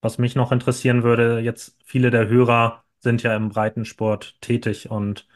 [0.00, 5.26] Was mich noch interessieren würde, jetzt viele der Hörer sind ja im Breitensport tätig und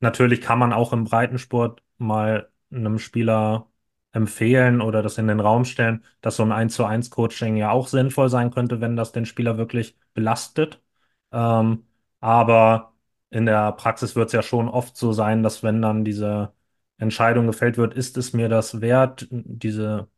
[0.00, 3.70] natürlich kann man auch im Breitensport mal einem Spieler
[4.12, 7.70] empfehlen oder das in den Raum stellen, dass so ein 1 zu 1 Coaching ja
[7.70, 10.80] auch sinnvoll sein könnte, wenn das den Spieler wirklich belastet.
[11.32, 11.84] Ähm,
[12.20, 12.94] aber
[13.30, 16.52] in der Praxis wird es ja schon oft so sein, dass wenn dann diese
[16.98, 20.08] Entscheidung gefällt wird, ist es mir das wert, diese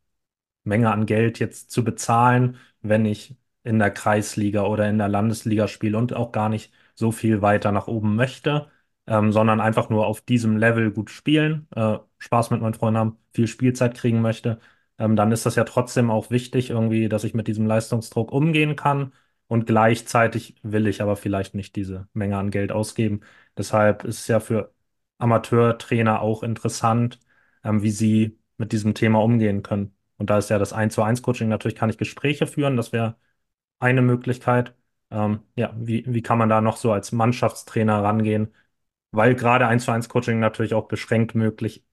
[0.67, 5.67] Menge an Geld jetzt zu bezahlen, wenn ich in der Kreisliga oder in der Landesliga
[5.67, 8.69] spiele und auch gar nicht so viel weiter nach oben möchte,
[9.07, 13.17] ähm, sondern einfach nur auf diesem Level gut spielen, äh, Spaß mit meinen Freunden haben,
[13.33, 14.59] viel Spielzeit kriegen möchte,
[14.97, 18.75] ähm, dann ist das ja trotzdem auch wichtig, irgendwie, dass ich mit diesem Leistungsdruck umgehen
[18.75, 19.13] kann.
[19.47, 23.21] Und gleichzeitig will ich aber vielleicht nicht diese Menge an Geld ausgeben.
[23.57, 24.73] Deshalb ist es ja für
[25.19, 27.19] Amateurtrainer auch interessant,
[27.63, 29.93] ähm, wie sie mit diesem Thema umgehen können.
[30.17, 32.91] Und da ist ja das 1 zu 1 Coaching, natürlich kann ich Gespräche führen, das
[32.93, 33.15] wäre
[33.79, 34.75] eine Möglichkeit.
[35.11, 38.53] Ähm, ja, wie, wie kann man da noch so als Mannschaftstrainer rangehen?
[39.11, 41.85] Weil gerade 1 zu 1 Coaching natürlich auch beschränkt möglich,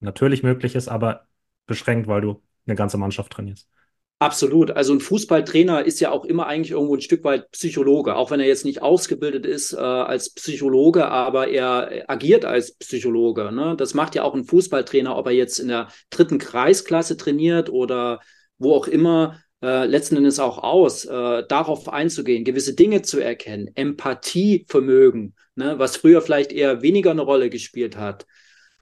[0.00, 1.28] natürlich möglich ist, aber
[1.66, 3.70] beschränkt, weil du eine ganze Mannschaft trainierst.
[4.22, 4.70] Absolut.
[4.72, 8.38] Also ein Fußballtrainer ist ja auch immer eigentlich irgendwo ein Stück weit Psychologe, auch wenn
[8.38, 13.50] er jetzt nicht ausgebildet ist äh, als Psychologe, aber er agiert als Psychologe.
[13.50, 13.76] Ne?
[13.78, 18.20] Das macht ja auch ein Fußballtrainer, ob er jetzt in der dritten Kreisklasse trainiert oder
[18.58, 23.70] wo auch immer, äh, letzten Endes auch aus, äh, darauf einzugehen, gewisse Dinge zu erkennen,
[23.74, 25.78] Empathievermögen, ne?
[25.78, 28.26] was früher vielleicht eher weniger eine Rolle gespielt hat.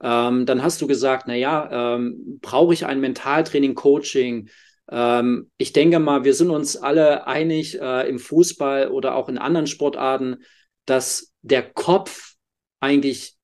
[0.01, 4.49] Ähm, dann hast du gesagt, na ja, ähm, brauche ich ein Mentaltraining, Coaching?
[4.91, 9.37] Ähm, ich denke mal, wir sind uns alle einig äh, im Fußball oder auch in
[9.37, 10.37] anderen Sportarten,
[10.85, 12.33] dass der Kopf
[12.79, 13.35] eigentlich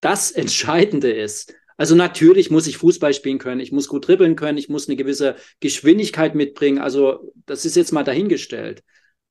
[0.00, 1.54] das Entscheidende ist.
[1.76, 4.96] Also natürlich muss ich Fußball spielen können, ich muss gut dribbeln können, ich muss eine
[4.96, 6.78] gewisse Geschwindigkeit mitbringen.
[6.78, 8.82] Also das ist jetzt mal dahingestellt.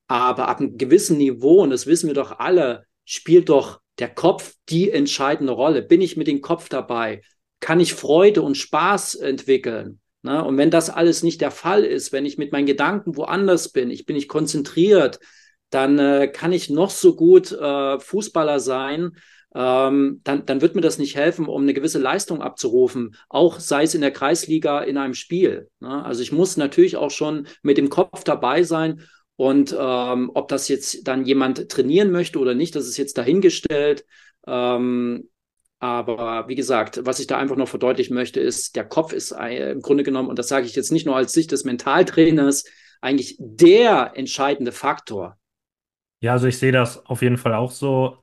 [0.07, 4.55] Aber ab einem gewissen Niveau, und das wissen wir doch alle, spielt doch der Kopf
[4.69, 5.84] die entscheidende Rolle.
[5.84, 7.21] Bin ich mit dem Kopf dabei?
[7.59, 9.99] Kann ich Freude und Spaß entwickeln?
[10.22, 10.43] Ne?
[10.43, 13.89] Und wenn das alles nicht der Fall ist, wenn ich mit meinen Gedanken woanders bin,
[13.89, 15.20] ich bin nicht konzentriert,
[15.70, 19.11] dann äh, kann ich noch so gut äh, Fußballer sein,
[19.55, 23.84] ähm, dann, dann wird mir das nicht helfen, um eine gewisse Leistung abzurufen, auch sei
[23.84, 25.70] es in der Kreisliga in einem Spiel.
[25.80, 26.03] Ne?
[26.03, 29.01] Also ich muss natürlich auch schon mit dem Kopf dabei sein
[29.36, 34.05] und ähm, ob das jetzt dann jemand trainieren möchte oder nicht, das ist jetzt dahingestellt.
[34.45, 35.30] Ähm,
[35.80, 39.82] aber wie gesagt, was ich da einfach noch verdeutlichen möchte, ist, der Kopf ist im
[39.82, 42.65] Grunde genommen, und das sage ich jetzt nicht nur als Sicht des Mentaltrainers,
[43.01, 45.38] eigentlich der entscheidende Faktor.
[46.21, 48.17] Ja, also ich sehe das auf jeden Fall auch so.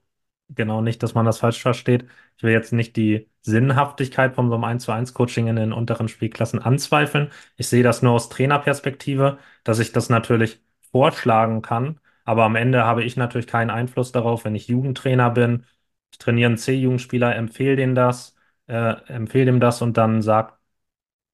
[0.49, 2.05] Genau nicht, dass man das falsch versteht.
[2.37, 5.73] Ich will jetzt nicht die Sinnhaftigkeit von so einem 1 zu 1 Coaching in den
[5.73, 7.33] unteren Spielklassen anzweifeln.
[7.57, 10.61] Ich sehe das nur aus Trainerperspektive, dass ich das natürlich
[10.93, 11.99] vorschlagen kann.
[12.25, 15.65] Aber am Ende habe ich natürlich keinen Einfluss darauf, wenn ich Jugendtrainer bin.
[16.17, 18.35] Ich trainiere einen C-Jugendspieler, empfehle dem das,
[18.69, 20.59] äh, empfehle dem das und dann sagt,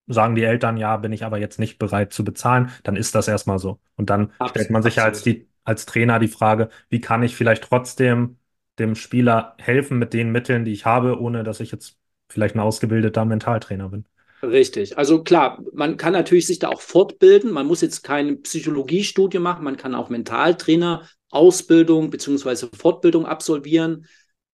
[0.09, 3.29] sagen die Eltern, ja, bin ich aber jetzt nicht bereit zu bezahlen, dann ist das
[3.29, 3.81] erstmal so.
[3.97, 7.23] Und dann absolut, stellt man sich ja als, die, als Trainer die Frage, wie kann
[7.23, 8.39] ich vielleicht trotzdem
[8.81, 11.97] dem Spieler helfen mit den Mitteln, die ich habe, ohne dass ich jetzt
[12.29, 14.05] vielleicht ein ausgebildeter Mentaltrainer bin.
[14.43, 14.99] Richtig.
[14.99, 17.53] Also klar, man kann natürlich sich da auch fortbilden.
[17.53, 19.63] Man muss jetzt kein Psychologiestudie machen.
[19.63, 24.07] Man kann auch Mentaltrainer Ausbildung beziehungsweise Fortbildung absolvieren.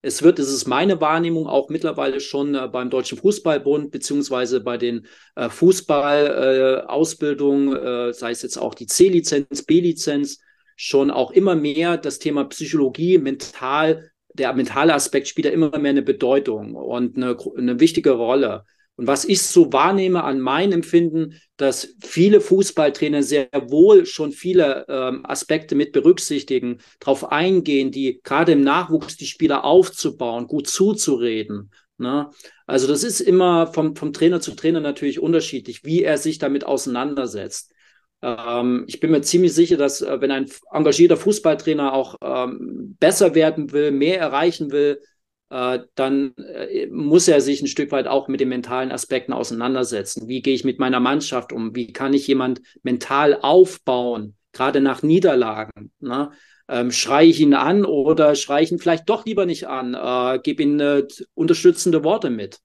[0.09, 4.79] Es wird, das ist meine Wahrnehmung, auch mittlerweile schon äh, beim Deutschen Fußballbund beziehungsweise bei
[4.79, 5.07] den
[5.37, 10.41] äh, Fußballausbildungen, äh, sei es jetzt auch die C-Lizenz, B-Lizenz,
[10.77, 15.91] schon auch immer mehr das Thema Psychologie, mental, der mentale Aspekt spielt da immer mehr
[15.91, 18.65] eine Bedeutung und eine, eine wichtige Rolle.
[18.99, 24.87] Und was ich so wahrnehme an meinem Empfinden, dass viele Fußballtrainer sehr wohl schon viele
[24.89, 31.71] ähm, Aspekte mit berücksichtigen, darauf eingehen, die gerade im Nachwuchs die Spieler aufzubauen, gut zuzureden.
[31.97, 32.29] Ne?
[32.67, 36.65] Also das ist immer vom, vom Trainer zu Trainer natürlich unterschiedlich, wie er sich damit
[36.65, 37.73] auseinandersetzt.
[38.21, 43.37] Ähm, ich bin mir ziemlich sicher, dass äh, wenn ein engagierter Fußballtrainer auch ähm, besser
[43.37, 45.01] werden will, mehr erreichen will,
[45.49, 50.29] dann äh, muss er sich ein Stück weit auch mit den mentalen Aspekten auseinandersetzen.
[50.29, 51.75] Wie gehe ich mit meiner Mannschaft um?
[51.75, 55.91] Wie kann ich jemand mental aufbauen, gerade nach Niederlagen?
[56.01, 56.31] Ne?
[56.69, 59.95] Ähm, schreie ich ihn an oder schreie ich ihn vielleicht doch lieber nicht an?
[59.95, 62.61] Äh, gebe ihm äh, unterstützende Worte mit.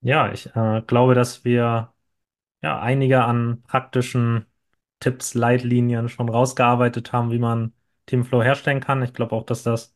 [0.00, 1.92] Ja, ich äh, glaube, dass wir
[2.62, 4.46] ja einige an praktischen
[5.00, 7.72] Tipps, Leitlinien schon rausgearbeitet haben, wie man
[8.06, 9.02] Teamflow herstellen kann.
[9.02, 9.94] Ich glaube auch, dass das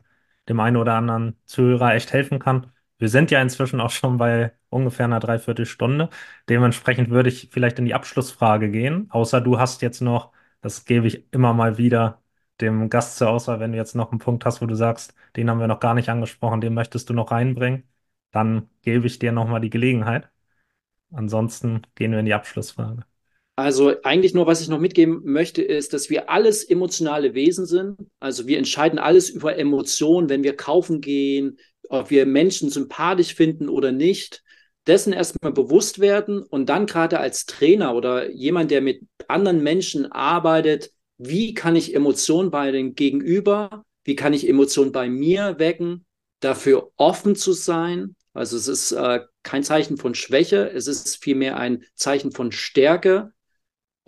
[0.50, 2.72] dem einen oder anderen Zuhörer echt helfen kann.
[2.98, 6.10] Wir sind ja inzwischen auch schon bei ungefähr einer Dreiviertelstunde.
[6.48, 9.08] Dementsprechend würde ich vielleicht in die Abschlussfrage gehen.
[9.10, 12.22] Außer du hast jetzt noch, das gebe ich immer mal wieder
[12.60, 15.48] dem Gast zur Auswahl, wenn du jetzt noch einen Punkt hast, wo du sagst, den
[15.48, 17.84] haben wir noch gar nicht angesprochen, den möchtest du noch reinbringen,
[18.32, 20.30] dann gebe ich dir nochmal die Gelegenheit.
[21.12, 23.04] Ansonsten gehen wir in die Abschlussfrage.
[23.60, 27.98] Also eigentlich nur, was ich noch mitgeben möchte, ist, dass wir alles emotionale Wesen sind.
[28.18, 31.58] Also wir entscheiden alles über Emotionen, wenn wir kaufen gehen,
[31.90, 34.42] ob wir Menschen sympathisch finden oder nicht.
[34.86, 40.10] Dessen erstmal bewusst werden und dann gerade als Trainer oder jemand, der mit anderen Menschen
[40.10, 46.06] arbeitet, wie kann ich Emotionen bei dem Gegenüber, wie kann ich Emotionen bei mir wecken,
[46.40, 48.16] dafür offen zu sein.
[48.32, 53.32] Also es ist äh, kein Zeichen von Schwäche, es ist vielmehr ein Zeichen von Stärke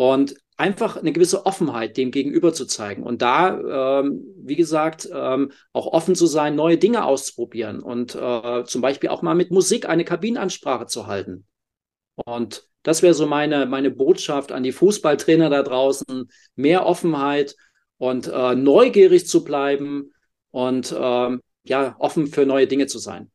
[0.03, 5.53] und einfach eine gewisse Offenheit dem gegenüber zu zeigen und da, ähm, wie gesagt, ähm,
[5.73, 9.89] auch offen zu sein, neue Dinge auszuprobieren und äh, zum Beispiel auch mal mit Musik
[9.89, 11.47] eine Kabinenansprache zu halten.
[12.17, 17.55] Und das wäre so meine, meine Botschaft an die Fußballtrainer da draußen, mehr Offenheit
[17.99, 20.13] und äh, neugierig zu bleiben
[20.51, 23.31] und ähm, ja, offen für neue Dinge zu sein.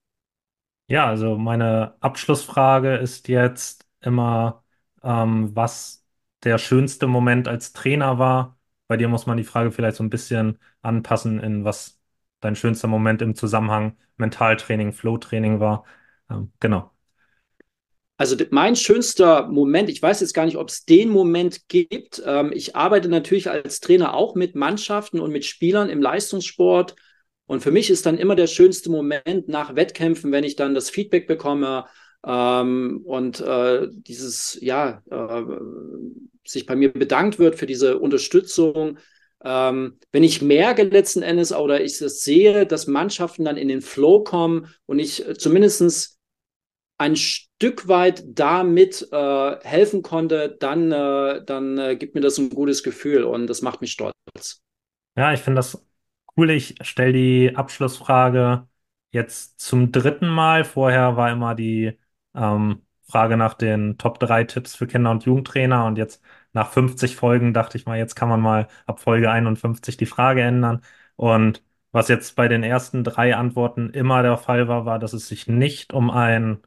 [0.89, 4.63] Ja, also meine Abschlussfrage ist jetzt immer,
[5.01, 6.03] ähm, was
[6.47, 8.57] der schönste Moment als Trainer war?
[8.87, 11.99] Bei dir muss man die Frage vielleicht so ein bisschen anpassen, in was
[12.39, 15.83] dein schönster Moment im Zusammenhang Mentaltraining, Flowtraining war.
[16.29, 16.91] Ähm, genau.
[18.15, 22.21] Also mein schönster Moment, ich weiß jetzt gar nicht, ob es den Moment gibt.
[22.25, 26.95] Ähm, ich arbeite natürlich als Trainer auch mit Mannschaften und mit Spielern im Leistungssport.
[27.45, 30.89] Und für mich ist dann immer der schönste Moment nach Wettkämpfen, wenn ich dann das
[30.89, 31.85] Feedback bekomme,
[32.26, 35.43] ähm, und äh, dieses, ja, äh,
[36.45, 38.97] sich bei mir bedankt wird für diese Unterstützung.
[39.43, 43.82] Ähm, wenn ich merke letzten Endes oder ich das sehe, dass Mannschaften dann in den
[43.82, 46.18] Flow kommen und ich äh, zumindest
[46.97, 52.49] ein Stück weit damit äh, helfen konnte, dann, äh, dann äh, gibt mir das ein
[52.49, 54.63] gutes Gefühl und das macht mich stolz.
[55.15, 55.86] Ja, ich finde das
[56.36, 56.49] cool.
[56.49, 58.68] Ich stelle die Abschlussfrage
[59.11, 60.63] jetzt zum dritten Mal.
[60.63, 61.97] Vorher war immer die
[62.38, 66.21] ähm, Frage nach den Top 3 Tipps für Kinder- und Jugendtrainer und jetzt
[66.53, 70.41] nach 50 Folgen dachte ich mal, jetzt kann man mal ab Folge 51 die Frage
[70.41, 70.81] ändern.
[71.15, 75.27] Und was jetzt bei den ersten drei Antworten immer der Fall war, war, dass es
[75.27, 76.59] sich nicht um ein,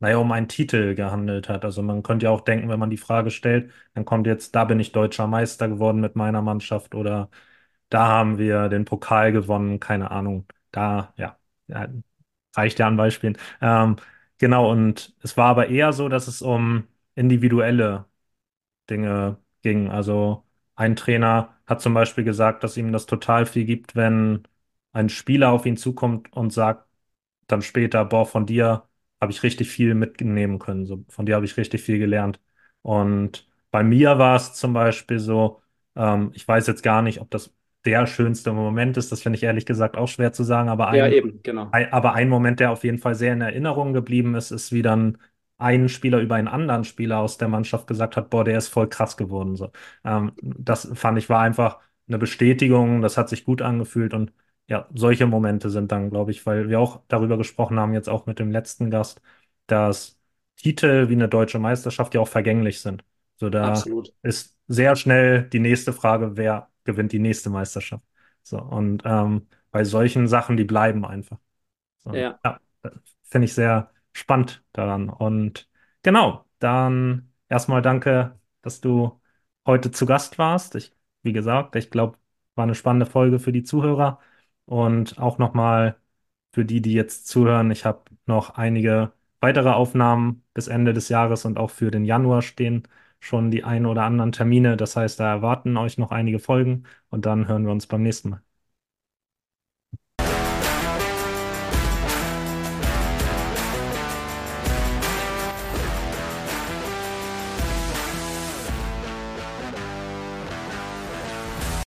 [0.00, 1.64] naja, um einen Titel gehandelt hat.
[1.64, 4.64] Also man könnte ja auch denken, wenn man die Frage stellt, dann kommt jetzt, da
[4.64, 7.30] bin ich deutscher Meister geworden mit meiner Mannschaft oder
[7.90, 10.46] da haben wir den Pokal gewonnen, keine Ahnung.
[10.72, 11.38] Da, ja,
[12.56, 13.36] reicht ja an Beispielen.
[13.60, 13.96] Ähm,
[14.38, 18.06] genau, und es war aber eher so, dass es um individuelle
[18.90, 19.88] Dinge ging.
[19.90, 20.44] Also
[20.76, 24.44] ein Trainer hat zum Beispiel gesagt, dass ihm das total viel gibt, wenn
[24.92, 26.86] ein Spieler auf ihn zukommt und sagt
[27.46, 28.88] dann später, boah, von dir
[29.20, 30.86] habe ich richtig viel mitnehmen können.
[30.86, 32.40] So, von dir habe ich richtig viel gelernt.
[32.82, 35.62] Und bei mir war es zum Beispiel so,
[35.96, 37.54] ähm, ich weiß jetzt gar nicht, ob das
[37.88, 39.12] der schönste Moment ist.
[39.12, 40.68] Das finde ich ehrlich gesagt auch schwer zu sagen.
[40.68, 41.72] Aber Ja, ein, eben, genau.
[41.72, 44.82] ein, aber ein Moment, der auf jeden Fall sehr in Erinnerung geblieben ist, ist, wie
[44.82, 45.18] dann
[45.58, 48.88] ein Spieler über einen anderen Spieler aus der Mannschaft gesagt hat, boah, der ist voll
[48.88, 49.56] krass geworden.
[49.56, 49.72] So.
[50.04, 53.02] Ähm, das fand ich war einfach eine Bestätigung.
[53.02, 54.32] Das hat sich gut angefühlt und
[54.68, 58.26] ja, solche Momente sind dann, glaube ich, weil wir auch darüber gesprochen haben, jetzt auch
[58.26, 59.20] mit dem letzten Gast,
[59.66, 60.18] dass
[60.56, 63.04] Titel wie eine deutsche Meisterschaft ja auch vergänglich sind.
[63.36, 64.12] So, da Absolut.
[64.22, 68.04] ist sehr schnell die nächste Frage, wer gewinnt die nächste Meisterschaft.
[68.42, 71.38] So, und ähm, bei solchen Sachen, die bleiben einfach.
[71.98, 72.60] So, Ja, ja,
[73.24, 75.10] finde ich sehr spannend daran.
[75.10, 75.68] Und
[76.02, 79.20] genau, dann erstmal danke, dass du
[79.66, 80.74] heute zu Gast warst.
[80.76, 82.18] Ich, wie gesagt, ich glaube,
[82.54, 84.20] war eine spannende Folge für die Zuhörer
[84.66, 86.00] und auch nochmal
[86.52, 87.70] für die, die jetzt zuhören.
[87.70, 92.42] Ich habe noch einige weitere Aufnahmen bis Ende des Jahres und auch für den Januar
[92.42, 92.84] stehen
[93.20, 94.76] schon die ein oder anderen Termine.
[94.76, 98.30] Das heißt, da erwarten euch noch einige Folgen und dann hören wir uns beim nächsten
[98.30, 98.42] Mal.